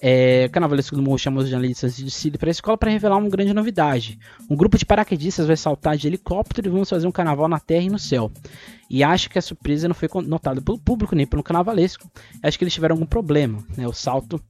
[0.02, 3.28] é, Carnavalesco do Morro chamou os jornalistas de Cílio para a escola para revelar uma
[3.28, 4.18] grande novidade.
[4.48, 7.84] Um grupo de paraquedistas vai saltar de helicóptero e vamos fazer um carnaval na terra
[7.84, 8.30] e no céu.
[8.88, 12.10] E acho que a surpresa não foi notada pelo público nem pelo carnavalesco.
[12.42, 13.62] Acho que eles tiveram algum problema.
[13.76, 13.86] Né?
[13.86, 14.42] O salto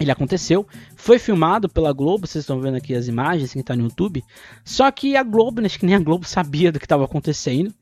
[0.00, 0.64] ele aconteceu,
[0.94, 4.22] foi filmado pela Globo, vocês estão vendo aqui as imagens que está no YouTube.
[4.64, 7.74] Só que a Globo, acho que nem a Globo sabia do que estava acontecendo.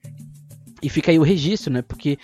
[0.83, 1.83] E fica aí o registro, né?
[1.83, 2.19] Porque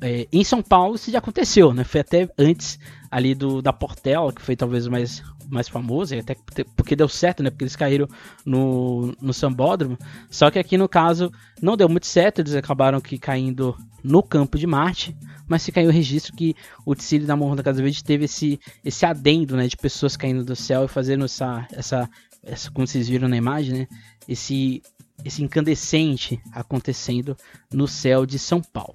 [0.00, 1.84] é, em São Paulo isso já aconteceu, né?
[1.84, 2.78] Foi até antes
[3.16, 6.36] ali do da Portela, que foi talvez o mais, mais famoso, e até
[6.76, 7.48] porque deu certo, né?
[7.48, 8.06] Porque eles caíram
[8.44, 9.96] no, no Sambódromo.
[10.28, 13.74] Só que aqui no caso não deu muito certo, eles acabaram que caindo
[14.04, 15.16] no campo de Marte,
[15.48, 18.60] mas fica aí o registro que o Tsili da Morro da Casa Verde teve esse,
[18.84, 19.66] esse adendo, né?
[19.66, 22.10] De pessoas caindo do céu e fazendo essa, essa,
[22.42, 23.88] essa como vocês viram na imagem, né?
[24.28, 24.82] Esse
[25.24, 27.34] esse incandescente acontecendo
[27.72, 28.94] no céu de São Paulo.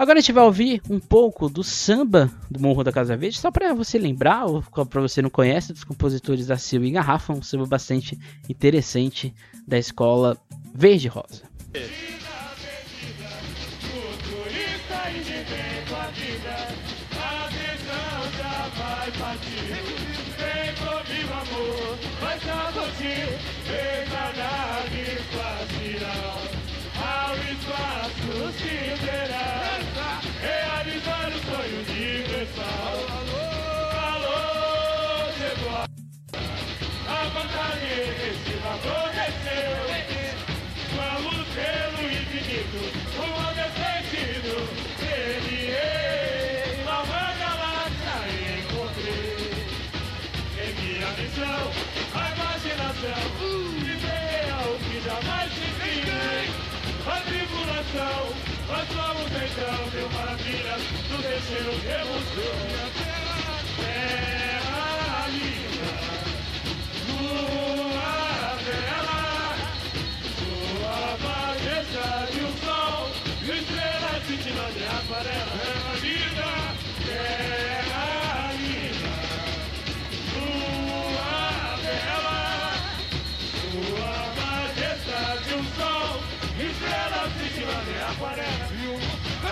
[0.00, 3.50] Agora a gente vai ouvir um pouco do samba do Morro da Casa Verde, só
[3.50, 7.42] para você lembrar, ou para você não conhece, dos compositores da Silva e Garrafa, um
[7.42, 9.34] samba bastante interessante
[9.68, 10.38] da escola
[10.74, 11.42] Verde Rosa.
[27.70, 28.09] Nós
[61.40, 62.20] terceiro revolução.
[62.34, 62.99] Terra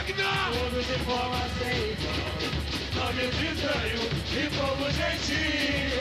[0.09, 2.33] Todos de forma igual
[2.95, 4.01] Nome de estranho
[4.33, 6.01] e povo gentil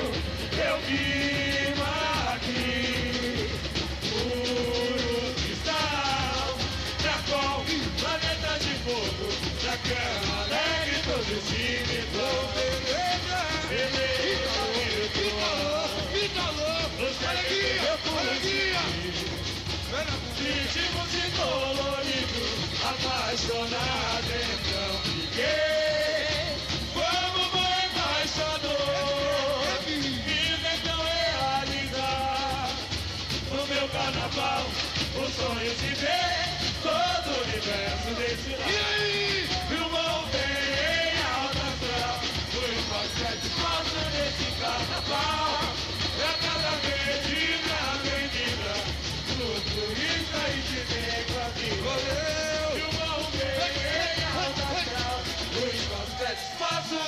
[0.66, 1.17] Eu vivo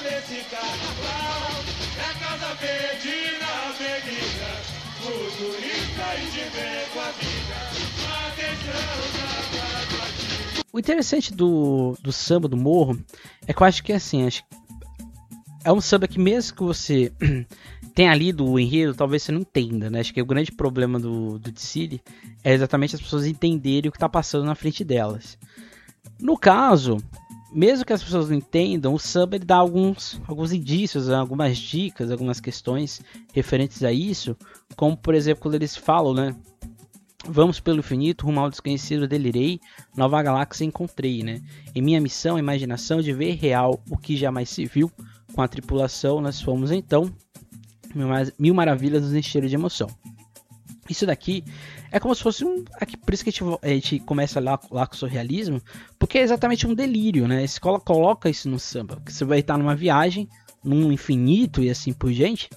[0.04, 1.50] nesse carnaval.
[1.98, 2.12] É
[3.96, 4.50] avenida,
[6.18, 6.44] e de
[6.94, 7.58] com a vida.
[10.72, 13.04] O interessante do, do samba do morro
[13.48, 14.44] é que eu acho que assim, acho
[15.64, 17.12] é um samba que mesmo que você
[17.94, 20.00] tenha lido o enredo, talvez você não entenda, né?
[20.00, 22.02] Acho que o grande problema do, do Tsiri
[22.44, 25.38] é exatamente as pessoas entenderem o que está passando na frente delas.
[26.20, 26.98] No caso,
[27.52, 31.16] mesmo que as pessoas não entendam, o samba ele dá alguns, alguns indícios, né?
[31.16, 33.02] algumas dicas, algumas questões
[33.34, 34.36] referentes a isso,
[34.76, 36.36] como por exemplo quando eles falam, né?
[37.28, 39.60] Vamos pelo infinito, rumo ao desconhecido delirei,
[39.96, 41.42] nova galáxia encontrei, né?
[41.76, 44.90] Em minha missão, a imaginação de ver real o que jamais se viu,
[45.34, 47.12] com a tripulação nós fomos então,
[47.94, 49.88] mil, mar- mil maravilhas nos encheram de emoção.
[50.90, 51.44] Isso daqui
[51.92, 52.64] é como se fosse um.
[52.80, 55.62] Aqui, por isso que a gente, a gente começa lá, lá com o surrealismo,
[55.98, 57.40] porque é exatamente um delírio, né?
[57.40, 60.28] A escola coloca isso no samba, que você vai estar numa viagem,
[60.64, 62.50] num infinito e assim por diante.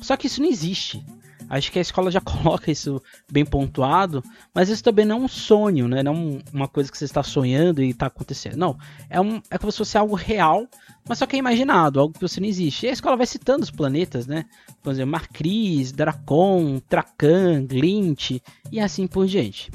[0.00, 1.04] Só que isso não existe.
[1.48, 4.22] Acho que a escola já coloca isso bem pontuado,
[4.54, 6.02] mas isso também não é um sonho, né?
[6.02, 8.56] Não é um- uma coisa que você está sonhando e está acontecendo.
[8.56, 8.76] Não,
[9.08, 10.66] é, um, é como se fosse algo real,
[11.08, 12.86] mas só que é imaginado, algo que você não existe.
[12.86, 14.44] E a escola vai citando os planetas, né?
[14.82, 18.40] Por exemplo, Marcris, Dracon, Tracan, Glint
[18.72, 19.70] e assim por diante.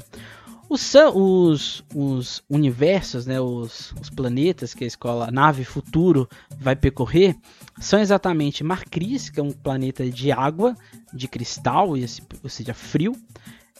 [0.72, 6.26] Os, os, os universos, né, os, os planetas que a escola nave futuro
[6.58, 7.36] vai percorrer
[7.78, 10.74] são exatamente Marcris, que é um planeta de água,
[11.12, 13.14] de cristal, ou seja, frio.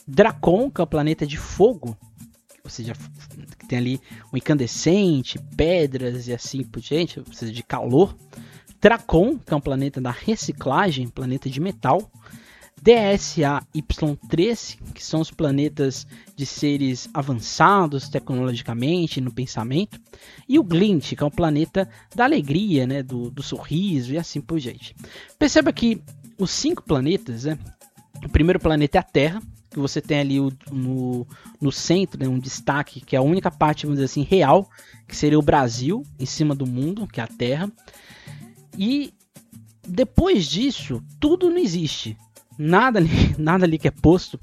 [0.05, 1.97] Dracon, que é um planeta de fogo,
[2.63, 2.93] ou seja,
[3.57, 4.01] que tem ali
[4.31, 8.15] um incandescente, pedras e assim por diante, ou seja, de calor.
[8.79, 12.07] Dracon, que é um planeta da reciclagem, planeta de metal.
[12.83, 19.97] DSA Y3, que são os planetas de seres avançados tecnologicamente no pensamento,
[20.49, 24.41] e o Glint, que é um planeta da alegria, né, do, do sorriso e assim
[24.41, 24.93] por diante.
[25.39, 26.01] Perceba que
[26.37, 27.57] os cinco planetas, né,
[28.23, 31.25] o primeiro planeta é a Terra, que você tem ali o- no,
[31.61, 34.69] no centro né, um destaque, que é a única parte, vamos dizer assim, real,
[35.07, 37.71] que seria o Brasil, em cima do mundo, que é a Terra.
[38.77, 39.13] E
[39.87, 42.17] depois disso, tudo não existe.
[42.57, 42.99] Nada
[43.37, 44.39] nada ali que é posto,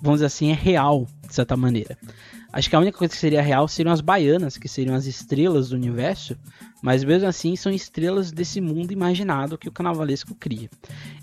[0.00, 1.96] vamos dizer assim, é real, de certa maneira.
[2.54, 5.70] Acho que a única coisa que seria real seriam as baianas, que seriam as estrelas
[5.70, 6.36] do universo,
[6.80, 10.70] mas mesmo assim são estrelas desse mundo imaginado que o carnavalesco cria.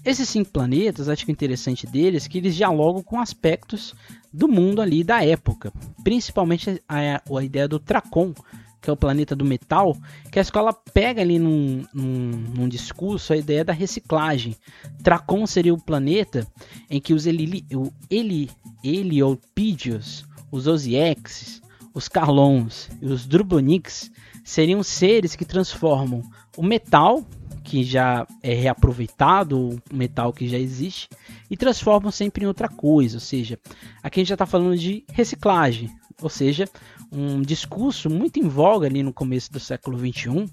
[0.03, 3.95] Esses cinco planetas, acho que o interessante deles é que eles dialogam com aspectos
[4.33, 5.71] do mundo ali da época,
[6.03, 8.33] principalmente a, a ideia do Tracon,
[8.81, 9.95] que é o planeta do metal,
[10.31, 14.55] que a escola pega ali num, num, num discurso a ideia da reciclagem.
[15.03, 16.47] Tracon seria o planeta
[16.89, 18.49] em que os Eli, o Eli,
[18.83, 21.61] Heliopídeos, os Osiexes,
[21.93, 24.11] os Carlons e os Drubonix
[24.43, 26.23] seriam seres que transformam
[26.57, 27.23] o metal,
[27.63, 31.07] que já é reaproveitado, o metal que já existe,
[31.49, 33.17] e transformam sempre em outra coisa.
[33.17, 33.59] Ou seja,
[34.01, 35.89] aqui a gente já está falando de reciclagem,
[36.21, 36.67] ou seja,
[37.11, 40.45] um discurso muito em voga ali no começo do século XXI,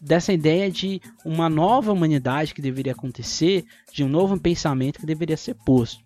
[0.00, 5.36] dessa ideia de uma nova humanidade que deveria acontecer, de um novo pensamento que deveria
[5.36, 6.02] ser posto.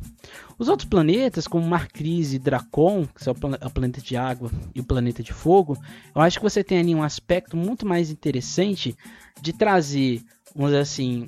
[0.58, 4.50] Os outros planetas, como Marcris e Dracon, que são o plane- o planeta de água
[4.74, 5.78] e o planeta de fogo,
[6.14, 8.96] eu acho que você tem ali um aspecto muito mais interessante
[9.40, 10.22] de trazer,
[10.54, 11.26] vamos dizer assim,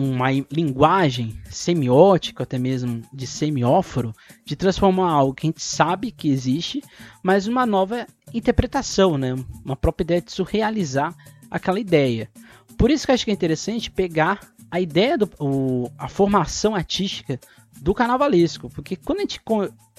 [0.00, 6.28] uma linguagem semiótica, até mesmo de semióforo, de transformar algo que a gente sabe que
[6.28, 6.82] existe,
[7.22, 9.34] mas uma nova interpretação, né?
[9.64, 11.14] uma própria ideia de surrealizar
[11.50, 12.30] aquela ideia.
[12.76, 16.74] Por isso que eu acho que é interessante pegar a ideia, do, o- a formação
[16.76, 17.40] artística
[17.80, 19.40] do carnavalesco, porque quando a gente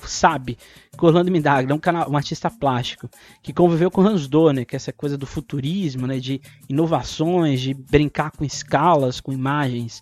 [0.07, 0.57] sabe
[0.97, 3.09] que Orlando Mindaglia é um, cana- um artista plástico
[3.41, 7.73] que conviveu com Hans Donner, que é essa coisa do futurismo, né, de inovações, de
[7.73, 10.01] brincar com escalas, com imagens,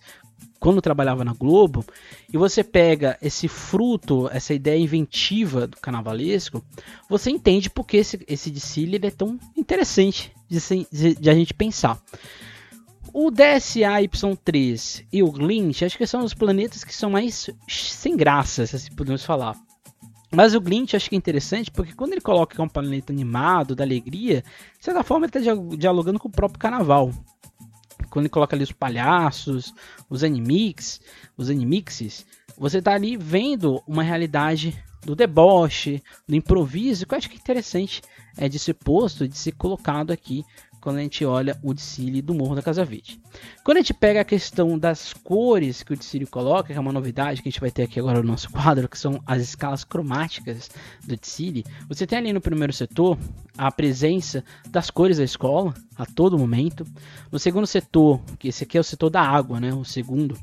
[0.60, 1.86] quando trabalhava na Globo,
[2.34, 6.64] e você pega esse fruto, essa ideia inventiva do carnavalesco,
[7.08, 10.58] você entende porque esse, esse ele é tão interessante de,
[10.92, 12.02] de- de a gente pensar.
[13.14, 18.66] O DSA-Y3 e o Glint, acho que são os planetas que são mais sem graça,
[18.66, 19.56] se podemos falar.
[20.32, 23.14] Mas o Glint acho que é interessante porque quando ele coloca que é um planeta
[23.14, 24.44] animado, da alegria,
[24.78, 27.12] de certa forma ele está dialogando com o próprio carnaval.
[28.10, 29.74] Quando ele coloca ali os palhaços,
[30.10, 31.02] os animix,
[31.38, 32.26] os animixes,
[32.58, 37.40] você está ali vendo uma realidade do deboche, do improviso, que eu acho que é
[37.40, 38.02] interessante
[38.38, 40.46] é de ser posto, de ser colocado aqui
[40.82, 43.20] quando a gente olha o Dicile do Morro da Casa Verde.
[43.64, 46.94] Quando a gente pega a questão das cores que o Dicile coloca, que é uma
[46.94, 49.84] novidade que a gente vai ter aqui agora no nosso quadro, que são as escalas
[49.84, 50.70] cromáticas
[51.06, 53.18] do Dicile, você tem ali no primeiro setor
[53.58, 56.86] a presença das cores da escola a todo momento.
[57.32, 59.74] No segundo setor, que esse aqui é o setor da água, né?
[59.74, 60.38] O segundo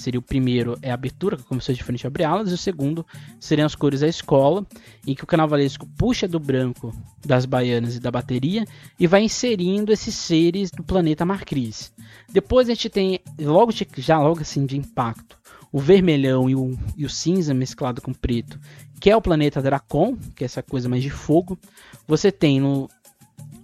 [0.00, 3.06] seria o primeiro é a abertura, que começou de frente abre alas, e o segundo
[3.38, 4.66] seriam as cores da escola,
[5.06, 6.92] em que o carnavalesco puxa do branco
[7.24, 8.64] das baianas e da bateria
[8.98, 11.92] e vai inserindo esses seres do planeta Marcris.
[12.32, 15.38] Depois a gente tem, logo de, já logo assim de impacto,
[15.72, 18.58] o vermelhão e o, e o cinza mesclado com preto,
[19.00, 21.58] que é o planeta Dracon, que é essa coisa mais de fogo.
[22.06, 22.88] Você tem no,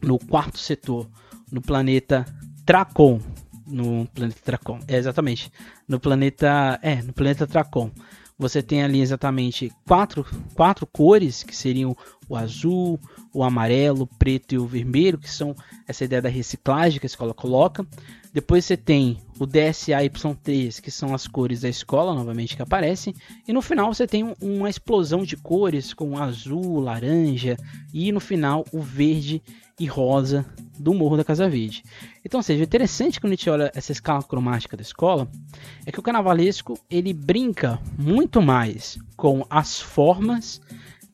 [0.00, 1.08] no quarto setor,
[1.50, 2.24] no planeta
[2.64, 3.20] Tracon,
[3.66, 4.80] no planeta Tracon.
[4.86, 5.50] É, exatamente.
[5.88, 6.78] No planeta.
[6.82, 7.90] É, no planeta Tracon.
[8.38, 11.96] Você tem ali exatamente quatro, quatro cores, que seriam
[12.28, 12.98] o azul,
[13.32, 15.54] o amarelo, o preto e o vermelho, que são
[15.86, 17.86] essa ideia da reciclagem que a escola coloca.
[18.32, 23.14] Depois você tem o DSAY3, que são as cores da escola, novamente, que aparecem.
[23.48, 27.56] E no final você tem uma explosão de cores, com azul, laranja
[27.94, 29.42] e no final o verde
[29.78, 30.44] e rosa
[30.78, 31.82] do Morro da Casa Verde.
[32.24, 35.28] Então, seja, interessante quando a gente olha essa escala cromática da escola,
[35.84, 40.60] é que o carnavalesco ele brinca muito mais com as formas,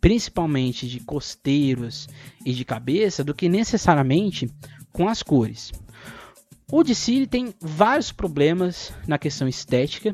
[0.03, 2.09] principalmente de costeiros
[2.45, 4.51] e de cabeça, do que necessariamente
[4.93, 5.73] com as cores.
[6.71, 10.13] O DC tem vários problemas na questão estética,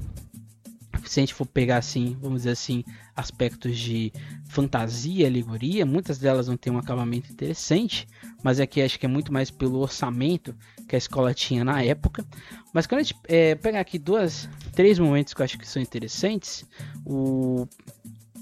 [1.05, 2.85] se a gente for pegar assim, vamos dizer assim,
[3.16, 4.12] aspectos de
[4.46, 8.07] fantasia, alegoria, muitas delas não têm um acabamento interessante,
[8.42, 10.55] mas aqui acho que é muito mais pelo orçamento
[10.87, 12.27] que a escola tinha na época.
[12.74, 15.81] Mas quando a gente é, pegar aqui duas, três momentos que eu acho que são
[15.81, 16.66] interessantes,
[17.07, 17.66] o,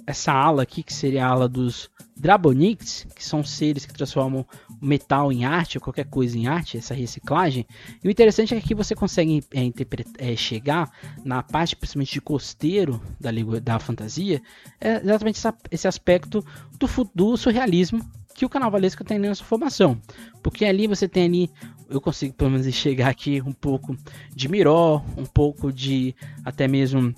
[0.06, 4.46] essa ala aqui, que seria a ala dos Drabonics, que são seres que transformam
[4.80, 7.66] metal em arte ou qualquer coisa em arte, essa reciclagem.
[8.02, 10.90] E o interessante é que aqui você consegue é, é, chegar
[11.24, 14.40] na parte principalmente de costeiro da, da fantasia,
[14.80, 16.42] é exatamente essa, esse aspecto
[16.78, 18.00] do, do surrealismo
[18.34, 20.00] que o carnavalesco tem nessa formação.
[20.42, 21.50] Porque ali você tem ali,
[21.88, 23.96] eu consigo pelo menos chegar aqui um pouco
[24.34, 26.14] de Miró, um pouco de
[26.44, 27.14] até mesmo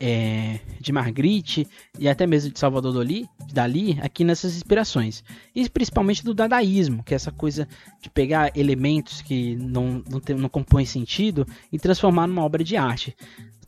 [0.00, 1.66] é, de Marguerite
[1.98, 5.24] e até mesmo de Salvador Dali, Dali aqui nessas inspirações.
[5.54, 7.66] E principalmente do dadaísmo, que é essa coisa
[8.00, 12.76] de pegar elementos que não, não, tem, não compõem sentido e transformar numa obra de
[12.76, 13.16] arte.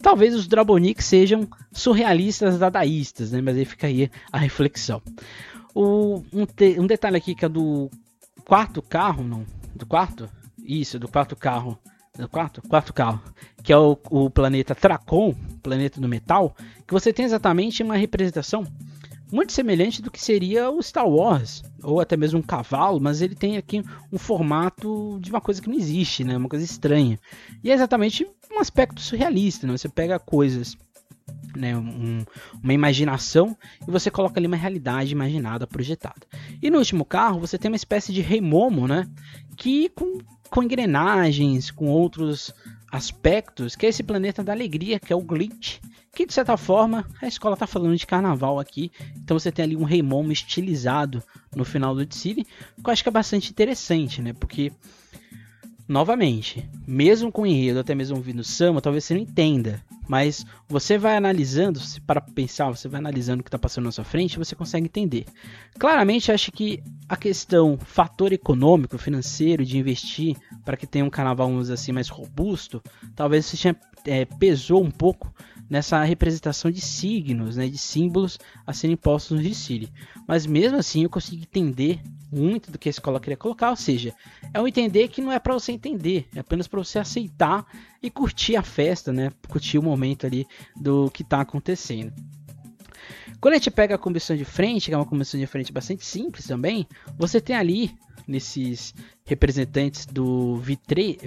[0.03, 3.41] Talvez os Drabonics sejam surrealistas dadaístas, né?
[3.41, 5.03] mas aí fica aí a reflexão.
[5.75, 7.91] O, um, te, um detalhe aqui que é do
[8.45, 9.45] quarto carro, não?
[9.75, 10.29] Do quarto?
[10.63, 11.79] Isso, do quarto carro.
[12.21, 12.93] Do quarto?
[12.93, 13.21] Carro.
[13.63, 16.55] Que é o, o planeta Tracon, planeta do metal.
[16.87, 18.67] Que você tem exatamente uma representação
[19.33, 23.35] muito semelhante do que seria o Star Wars, ou até mesmo um cavalo, mas ele
[23.35, 26.37] tem aqui um formato de uma coisa que não existe, né?
[26.37, 27.19] Uma coisa estranha.
[27.63, 29.77] E é exatamente um aspecto surrealista, né?
[29.77, 30.77] Você pega coisas
[31.57, 32.25] né, um,
[32.63, 33.57] uma imaginação
[33.87, 36.27] e você coloca ali uma realidade imaginada, projetada.
[36.61, 39.09] E no último carro você tem uma espécie de rei momo, né,
[39.57, 40.19] que com,
[40.51, 42.53] com engrenagens, com outros
[42.91, 45.79] aspectos, que é esse planeta da alegria, que é o Glitch,
[46.13, 49.77] que de certa forma a escola está falando de carnaval aqui, então você tem ali
[49.77, 51.23] um rei momo estilizado
[51.55, 52.51] no final do City, que
[52.85, 54.73] eu acho que é bastante interessante, né, porque
[55.91, 59.85] novamente, mesmo com enredo, até mesmo ouvindo samba, talvez você não entenda.
[60.09, 64.05] Mas você vai analisando, para pensar, você vai analisando o que está passando na sua
[64.05, 65.27] frente, você consegue entender.
[65.81, 71.49] Claramente, acho que a questão fator econômico, financeiro, de investir para que tenha um carnaval,
[71.49, 72.81] vamos assim, mais robusto,
[73.17, 73.77] talvez tinha,
[74.07, 75.35] é, pesou um pouco
[75.71, 79.89] nessa representação de signos, né, de símbolos a serem postos no Gicile.
[80.27, 82.01] Mas mesmo assim eu consegui entender
[82.31, 84.13] muito do que a escola queria colocar, ou seja,
[84.53, 87.65] é um entender que não é para você entender, é apenas para você aceitar
[88.03, 90.47] e curtir a festa, né, curtir o momento ali
[90.77, 92.13] do que está acontecendo.
[93.41, 96.05] Quando a gente pega a comissão de frente, que é uma comissão de frente bastante
[96.05, 97.91] simples também, você tem ali
[98.27, 98.95] nesses
[99.25, 101.19] representantes do V3,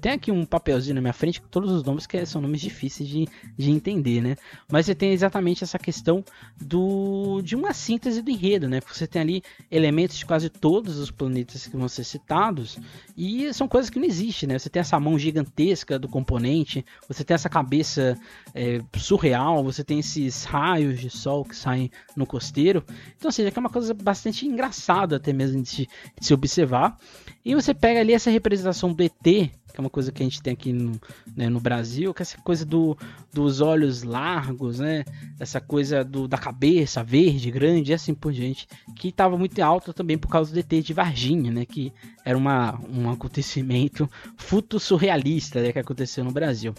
[0.00, 3.06] Tem aqui um papelzinho na minha frente com todos os nomes que são nomes difíceis
[3.06, 4.36] de, de entender, né?
[4.70, 6.24] Mas você tem exatamente essa questão
[6.58, 8.80] do de uma síntese do enredo, né?
[8.80, 12.78] Você tem ali elementos de quase todos os planetas que vão ser citados
[13.14, 14.58] e são coisas que não existem, né?
[14.58, 18.16] Você tem essa mão gigantesca do componente, você tem essa cabeça
[18.54, 22.82] é, surreal, você tem esses raios de sol que saem no costeiro.
[23.16, 25.86] Então, ou seja, que é uma coisa bastante engraçada até mesmo de,
[26.18, 26.98] de se observar.
[27.44, 30.42] E você pega ali essa representação do ET, que é uma coisa que a gente
[30.42, 31.00] tem aqui no,
[31.36, 32.96] né, no Brasil, que é essa coisa do,
[33.32, 35.04] dos olhos largos, né?
[35.38, 39.92] Essa coisa do, da cabeça verde, grande, e assim por diante, que estava muito alta
[39.92, 41.64] também por causa do ET de Varginha, né?
[41.64, 41.92] Que
[42.24, 46.74] era uma, um acontecimento futo surrealista né, que aconteceu no Brasil.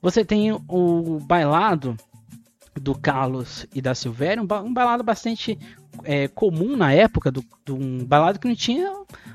[0.00, 1.96] Você tem o bailado
[2.78, 5.58] do Carlos e da Silvéria, um, um balado bastante
[6.04, 8.90] é, comum na época, do, um balado que não tinha,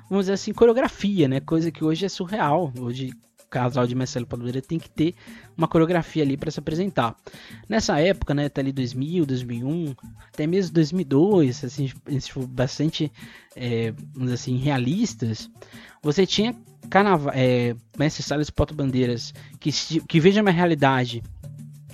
[0.09, 1.39] vamos dizer assim, coreografia, né?
[1.39, 2.71] Coisa que hoje é surreal.
[2.79, 3.11] Hoje
[3.53, 5.13] casal de Marcelo Padoeira tem que ter
[5.55, 7.15] uma coreografia ali para se apresentar.
[7.69, 9.95] Nessa época, né, até ali 2000, 2001,
[10.33, 11.91] até mesmo 2002, assim,
[12.31, 13.11] for bastante,
[13.55, 15.51] é, vamos assim, realistas,
[16.01, 16.55] você tinha
[16.89, 21.21] carnaval, é, mestre Salles Porto-Bandeiras que, que veja uma realidade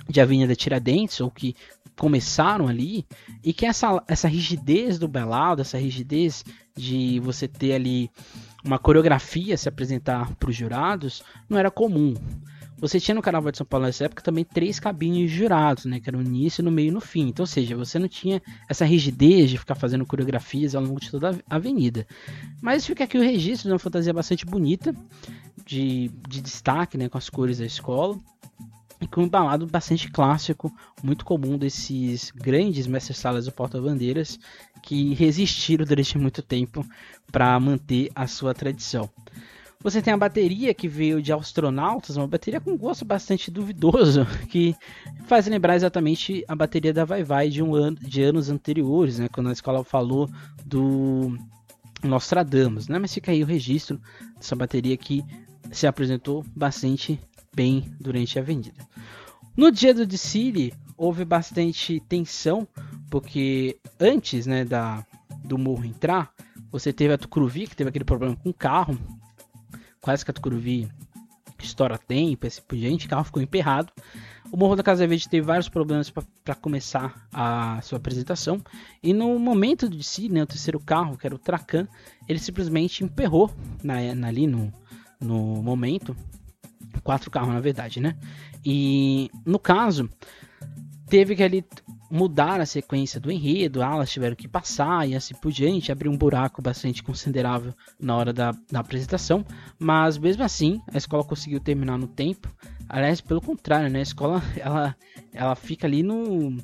[0.08, 1.54] de Avenida Tiradentes, ou que
[2.00, 3.04] começaram ali,
[3.44, 6.42] e que essa, essa rigidez do belado, essa rigidez
[6.74, 8.10] de você ter ali
[8.64, 12.14] uma coreografia se apresentar para os jurados, não era comum.
[12.78, 16.00] Você tinha no Carnaval de São Paulo nessa época também três cabines de jurados, né?
[16.00, 17.28] Que era no início, no meio e no fim.
[17.28, 21.10] Então, ou seja, você não tinha essa rigidez de ficar fazendo coreografias ao longo de
[21.10, 22.06] toda a avenida.
[22.62, 24.94] Mas fica aqui o registro de uma fantasia bastante bonita,
[25.66, 27.10] de, de destaque, né?
[27.10, 28.18] Com as cores da escola
[29.00, 30.72] e com um embalado bastante clássico,
[31.02, 34.38] muito comum desses grandes mestres-salas do porta-bandeiras
[34.82, 36.84] que resistiram durante muito tempo
[37.32, 39.08] para manter a sua tradição.
[39.82, 44.76] Você tem a bateria que veio de astronautas, uma bateria com gosto bastante duvidoso, que
[45.24, 49.28] faz lembrar exatamente a bateria da Vai Vai de, um ano, de anos anteriores, né,
[49.32, 50.28] quando a escola falou
[50.66, 51.34] do
[52.02, 53.98] Nostradamus, né, mas fica aí o registro
[54.36, 55.24] dessa bateria que
[55.70, 57.18] se apresentou bastante
[57.54, 58.86] bem durante a vendida.
[59.56, 62.66] No dia do desfile houve bastante tensão,
[63.10, 65.04] porque antes né, da,
[65.44, 66.32] do morro entrar,
[66.70, 68.98] você teve a Tucuruvi, que teve aquele problema com o carro,
[70.00, 70.88] quase que a Tucuruvi
[71.58, 73.92] estoura tempo, esse por gente, o carro ficou emperrado.
[74.52, 78.60] O Morro da Casa Verde teve vários problemas para começar a sua apresentação.
[79.00, 81.86] E no momento de si, né, o terceiro carro, que era o Tracan,
[82.28, 83.50] ele simplesmente emperrou
[83.82, 84.72] na, na, ali no,
[85.20, 86.16] no momento
[87.02, 88.16] quatro carros na verdade, né?
[88.64, 90.08] E no caso,
[91.08, 91.64] teve que ali
[92.10, 96.16] mudar a sequência do enredo, alas tiveram que passar e assim por diante, abrir um
[96.16, 99.46] buraco bastante considerável na hora da, da apresentação,
[99.78, 102.48] mas mesmo assim a escola conseguiu terminar no tempo.
[102.88, 104.00] Aliás, pelo contrário, né?
[104.00, 104.96] A escola ela,
[105.32, 106.56] ela fica ali no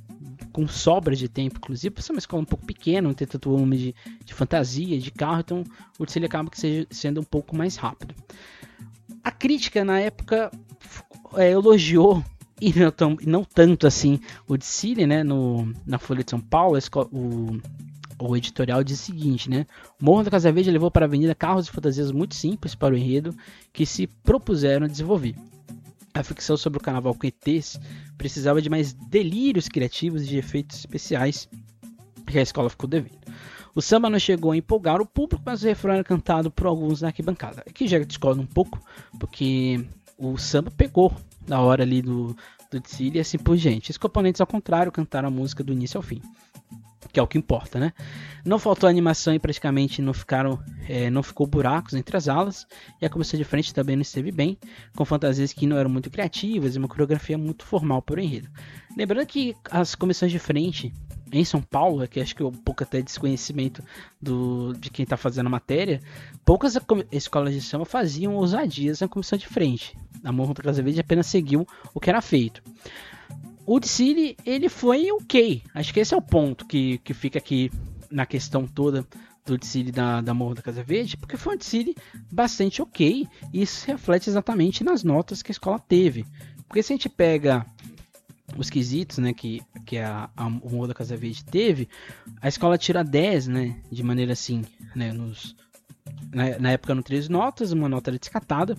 [0.52, 3.50] com sobra de tempo, inclusive, por ser uma escola um pouco pequena, não tem tanto
[3.50, 5.62] volume de, de fantasia, de carro, então
[5.98, 8.14] o desfile acaba que seja, sendo um pouco mais rápido.
[9.22, 10.50] A crítica na época
[11.36, 12.24] é, elogiou
[12.60, 16.78] e não, tão, não, tanto assim o Dicile, né, no, na Folha de São Paulo,
[17.12, 17.60] o,
[18.18, 19.66] o editorial diz o seguinte, né,
[20.00, 22.96] Morro da Casa Verde levou para a avenida carros e fantasias muito simples para o
[22.96, 23.36] enredo
[23.72, 25.34] que se propuseram a desenvolver.
[26.14, 27.78] A ficção sobre o carnaval ETs
[28.16, 31.46] precisava de mais delírios criativos e de efeitos especiais
[32.26, 33.18] que a escola ficou devendo.
[33.76, 37.02] O samba não chegou a empolgar o público, mas o refrão era cantado por alguns
[37.02, 37.62] na arquibancada.
[37.68, 38.80] Aqui já discordo um pouco,
[39.20, 39.84] porque
[40.16, 41.12] o samba pegou
[41.46, 42.34] na hora ali do,
[42.70, 43.90] do desfile e assim por diante.
[43.90, 46.22] Os componentes, ao contrário, cantaram a música do início ao fim.
[47.12, 47.92] Que é o que importa, né?
[48.46, 50.58] Não faltou animação e praticamente não ficaram,
[50.88, 52.66] é, não ficou buracos entre as alas.
[52.98, 54.56] E a comissão de frente também não esteve bem,
[54.96, 58.48] com fantasias que não eram muito criativas e uma coreografia muito formal por enredo.
[58.96, 60.94] Lembrando que as comissões de frente
[61.32, 63.82] em São Paulo, que acho que é um pouco até desconhecimento
[64.20, 66.00] do, de quem está fazendo a matéria,
[66.44, 66.78] poucas
[67.10, 69.96] escolas de samba faziam ousadias na comissão de frente.
[70.22, 72.62] A Morro Casa Verde apenas seguiu o que era feito.
[73.66, 75.62] O City, ele foi ok.
[75.74, 77.70] Acho que esse é o ponto que, que fica aqui
[78.10, 79.04] na questão toda
[79.44, 81.94] do City da, da Morro da Casa Verde, porque foi um City
[82.30, 83.26] bastante ok.
[83.52, 86.24] E isso reflete exatamente nas notas que a escola teve.
[86.68, 87.66] Porque se a gente pega
[88.56, 91.88] os quesitos, né, que, que a, a, o Morro da Casa Verde teve,
[92.40, 94.62] a escola tira 10, né, de maneira assim,
[94.94, 95.56] né, nos,
[96.32, 98.76] na, na época eram três notas, uma nota era descartada.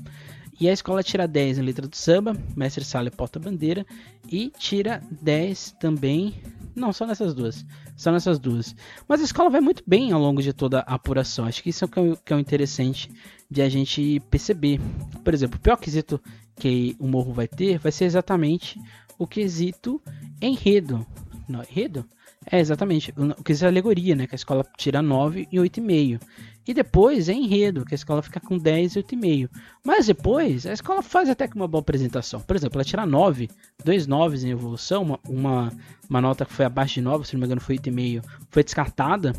[0.60, 3.86] E a escola tira 10 em letra do samba, mestre sala e porta-bandeira.
[4.28, 6.42] E tira 10 também.
[6.76, 7.64] Não, só nessas duas.
[7.96, 8.76] Só nessas duas.
[9.08, 11.46] Mas a escola vai muito bem ao longo de toda a apuração.
[11.46, 13.12] Acho que isso é o que é, que é o interessante
[13.50, 14.80] de a gente perceber.
[15.24, 16.20] Por exemplo, o pior quesito
[16.56, 18.80] que o morro vai ter vai ser exatamente
[19.18, 20.02] o quesito
[20.42, 21.06] enredo.
[21.48, 22.06] Não, enredo?
[22.50, 23.14] É, exatamente.
[23.18, 24.28] O quesito é alegoria, né?
[24.28, 26.22] Que a escola tira 9 e 8,5.
[26.68, 29.50] E depois é enredo, que a escola fica com 10 e 8,5.
[29.86, 32.42] Mas depois a escola faz até que uma boa apresentação.
[32.42, 33.50] Por exemplo, ela tira 9,
[33.84, 35.74] dois 9 em evolução, uma, uma,
[36.10, 39.34] uma, nota que foi abaixo de 9, se não me engano foi 8,5, foi descartada.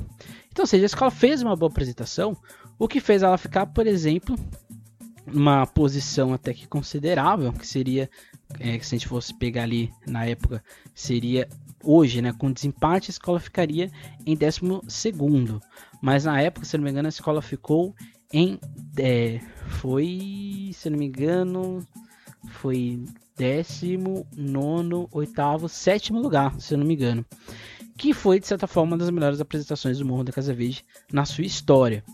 [0.51, 2.35] Então, ou seja, a escola fez uma boa apresentação,
[2.79, 4.35] o que fez ela ficar, por exemplo,
[5.33, 8.11] numa posição até que considerável, que seria,
[8.59, 10.62] é, se a gente fosse pegar ali na época,
[10.95, 11.49] seria
[11.83, 13.91] hoje, né, com desempate, a escola ficaria
[14.26, 15.61] em 12 segundo.
[16.01, 17.95] Mas na época, se não me engano, a escola ficou
[18.33, 18.59] em.
[18.97, 20.70] É, foi.
[20.74, 21.87] Se não me engano.
[22.51, 23.05] Foi
[23.37, 27.26] décimo, nono, oitavo, sétimo lugar, se eu não me engano.
[27.97, 31.24] Que foi, de certa forma, uma das melhores apresentações do Morro da Casa Verde na
[31.24, 32.05] sua história.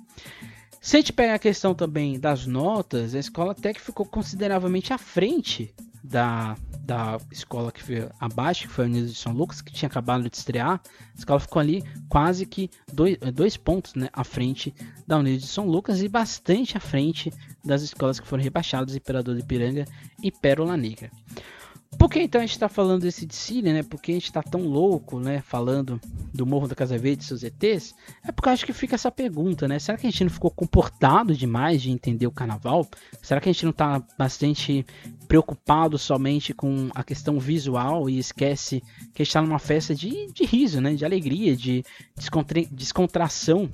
[0.85, 4.93] Se a gente pegar a questão também das notas, a escola até que ficou consideravelmente
[4.93, 5.75] à frente
[6.05, 9.89] da, da escola que foi abaixo, que foi a Unidos de São Lucas, que tinha
[9.89, 10.83] acabado de estrear.
[10.83, 14.75] A escola ficou ali quase que dois, eh, dois pontos né, à frente
[15.07, 17.33] da Unidos de São Lucas e bastante à frente
[17.65, 19.87] das escolas que foram rebaixadas, Imperador de Piranga
[20.23, 21.11] e Pérola Negra.
[21.99, 23.83] Por que então a gente está falando desse desfile, né?
[23.83, 25.41] Por que a gente está tão louco, né?
[25.41, 26.01] Falando
[26.33, 27.95] do Morro da Casa Verde e seus ETs?
[28.27, 29.79] É porque eu acho que fica essa pergunta, né?
[29.79, 32.87] Será que a gente não ficou comportado demais de entender o carnaval?
[33.23, 34.85] Será que a gente não está bastante
[35.29, 38.81] preocupado somente com a questão visual e esquece
[39.13, 40.95] que a gente está numa festa de, de riso, né?
[40.95, 41.85] De alegria, de
[42.71, 43.71] descontração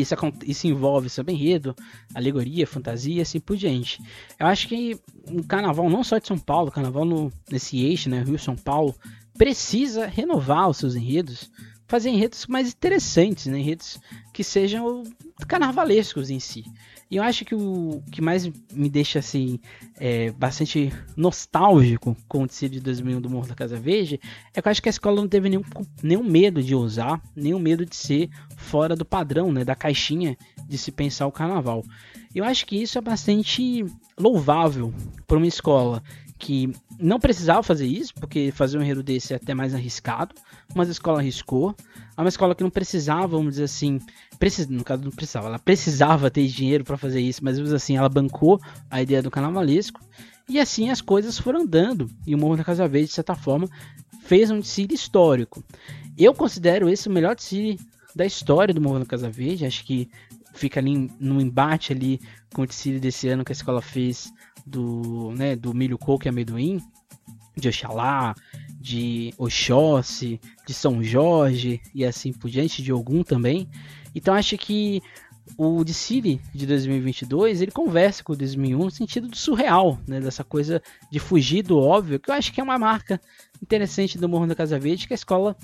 [0.00, 0.14] isso,
[0.44, 1.74] isso envolve samba enredo,
[2.14, 4.02] alegoria, fantasia, assim por diante.
[4.38, 8.22] Eu acho que o carnaval, não só de São Paulo, carnaval no, nesse eixo, né,
[8.22, 8.94] Rio-São Paulo,
[9.36, 11.50] precisa renovar os seus enredos,
[11.86, 13.98] fazer enredos mais interessantes, né, enredos
[14.32, 15.02] que sejam
[15.46, 16.64] carnavalescos em si.
[17.14, 19.60] E eu acho que o que mais me deixa assim
[20.00, 24.18] é, bastante nostálgico com o tecido de 2001 do Morro da Casa Verde
[24.52, 25.62] é que eu acho que a escola não teve nenhum,
[26.02, 30.36] nenhum medo de usar, nenhum medo de ser fora do padrão, né, da caixinha
[30.66, 31.84] de se pensar o carnaval.
[32.34, 33.86] Eu acho que isso é bastante
[34.18, 34.92] louvável
[35.24, 36.02] para uma escola
[36.36, 40.34] que não precisava fazer isso, porque fazer um enredo desse é até mais arriscado,
[40.74, 41.76] mas a escola arriscou.
[42.16, 44.00] É uma escola que não precisava, vamos dizer assim,
[44.44, 48.10] precisa, no caso não precisava, ela precisava ter dinheiro para fazer isso, mas assim, ela
[48.10, 49.98] bancou a ideia do carnavalesco
[50.46, 52.10] e assim as coisas foram andando.
[52.26, 53.66] E o Morro da Casa Verde, de certa forma,
[54.24, 55.64] fez um desfile histórico.
[56.18, 57.80] Eu considero esse o melhor desfile
[58.14, 60.10] da história do Morro da Casa Verde, acho que
[60.52, 62.20] fica ali no embate ali
[62.52, 64.30] com o desfile desse ano que a escola fez
[64.66, 66.82] do, né, do milho coco e amendoim,
[67.56, 68.34] de Oxalá,
[68.78, 73.66] de Oxóssi, de São Jorge e assim por diante, de Ogum também.
[74.14, 75.02] Então acho que
[75.58, 80.42] o City de 2022 ele conversa com o 2001 no sentido do surreal, né, dessa
[80.42, 83.20] coisa de fugir do óbvio, que eu acho que é uma marca
[83.62, 85.56] interessante do Morro da Casa Verde, que a escola,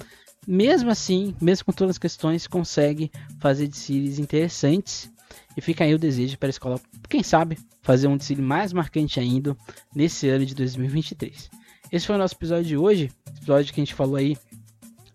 [0.47, 5.11] mesmo assim, mesmo com todas as questões, consegue fazer desfiles interessantes.
[5.57, 9.19] E fica aí o desejo para a escola, quem sabe, fazer um desfile mais marcante
[9.19, 9.57] ainda
[9.95, 11.51] nesse ano de 2023.
[11.91, 14.37] Esse foi o nosso episódio de hoje, episódio que a gente falou aí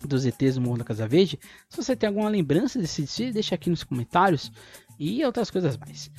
[0.06, 1.40] dos ETs do Morro da Casa Verde.
[1.70, 4.52] Se você tem alguma lembrança desse desfile, deixa aqui nos comentários
[5.00, 6.10] e outras coisas mais.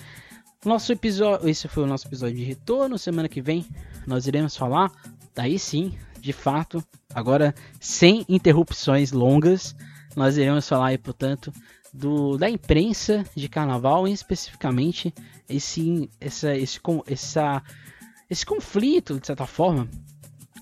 [0.64, 2.99] Nosso episódio, esse foi o nosso episódio de retorno.
[2.99, 3.64] Semana que vem
[4.07, 4.91] nós iremos falar,
[5.34, 6.82] daí sim, de fato,
[7.14, 9.76] agora sem interrupções longas,
[10.16, 11.53] nós iremos falar aí, portanto,
[11.93, 15.14] do, da imprensa de carnaval, e especificamente
[15.49, 17.62] esse, essa, esse, essa,
[18.28, 19.89] esse conflito, de certa forma,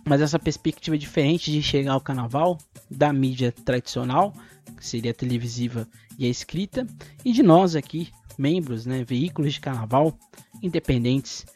[0.05, 2.59] mas essa perspectiva diferente de chegar ao carnaval
[2.91, 4.33] da mídia tradicional,
[4.77, 5.89] que seria a televisiva
[6.19, 6.87] e a escrita,
[7.25, 10.19] e de nós aqui, membros, né, veículos de carnaval
[10.63, 11.47] independentes,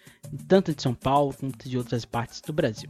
[0.46, 2.88] tanto de São Paulo quanto de outras partes do Brasil.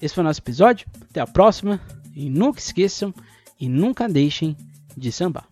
[0.00, 1.80] Esse foi o nosso episódio, até a próxima,
[2.14, 3.14] e nunca esqueçam
[3.60, 4.56] e nunca deixem
[4.96, 5.48] de sambar.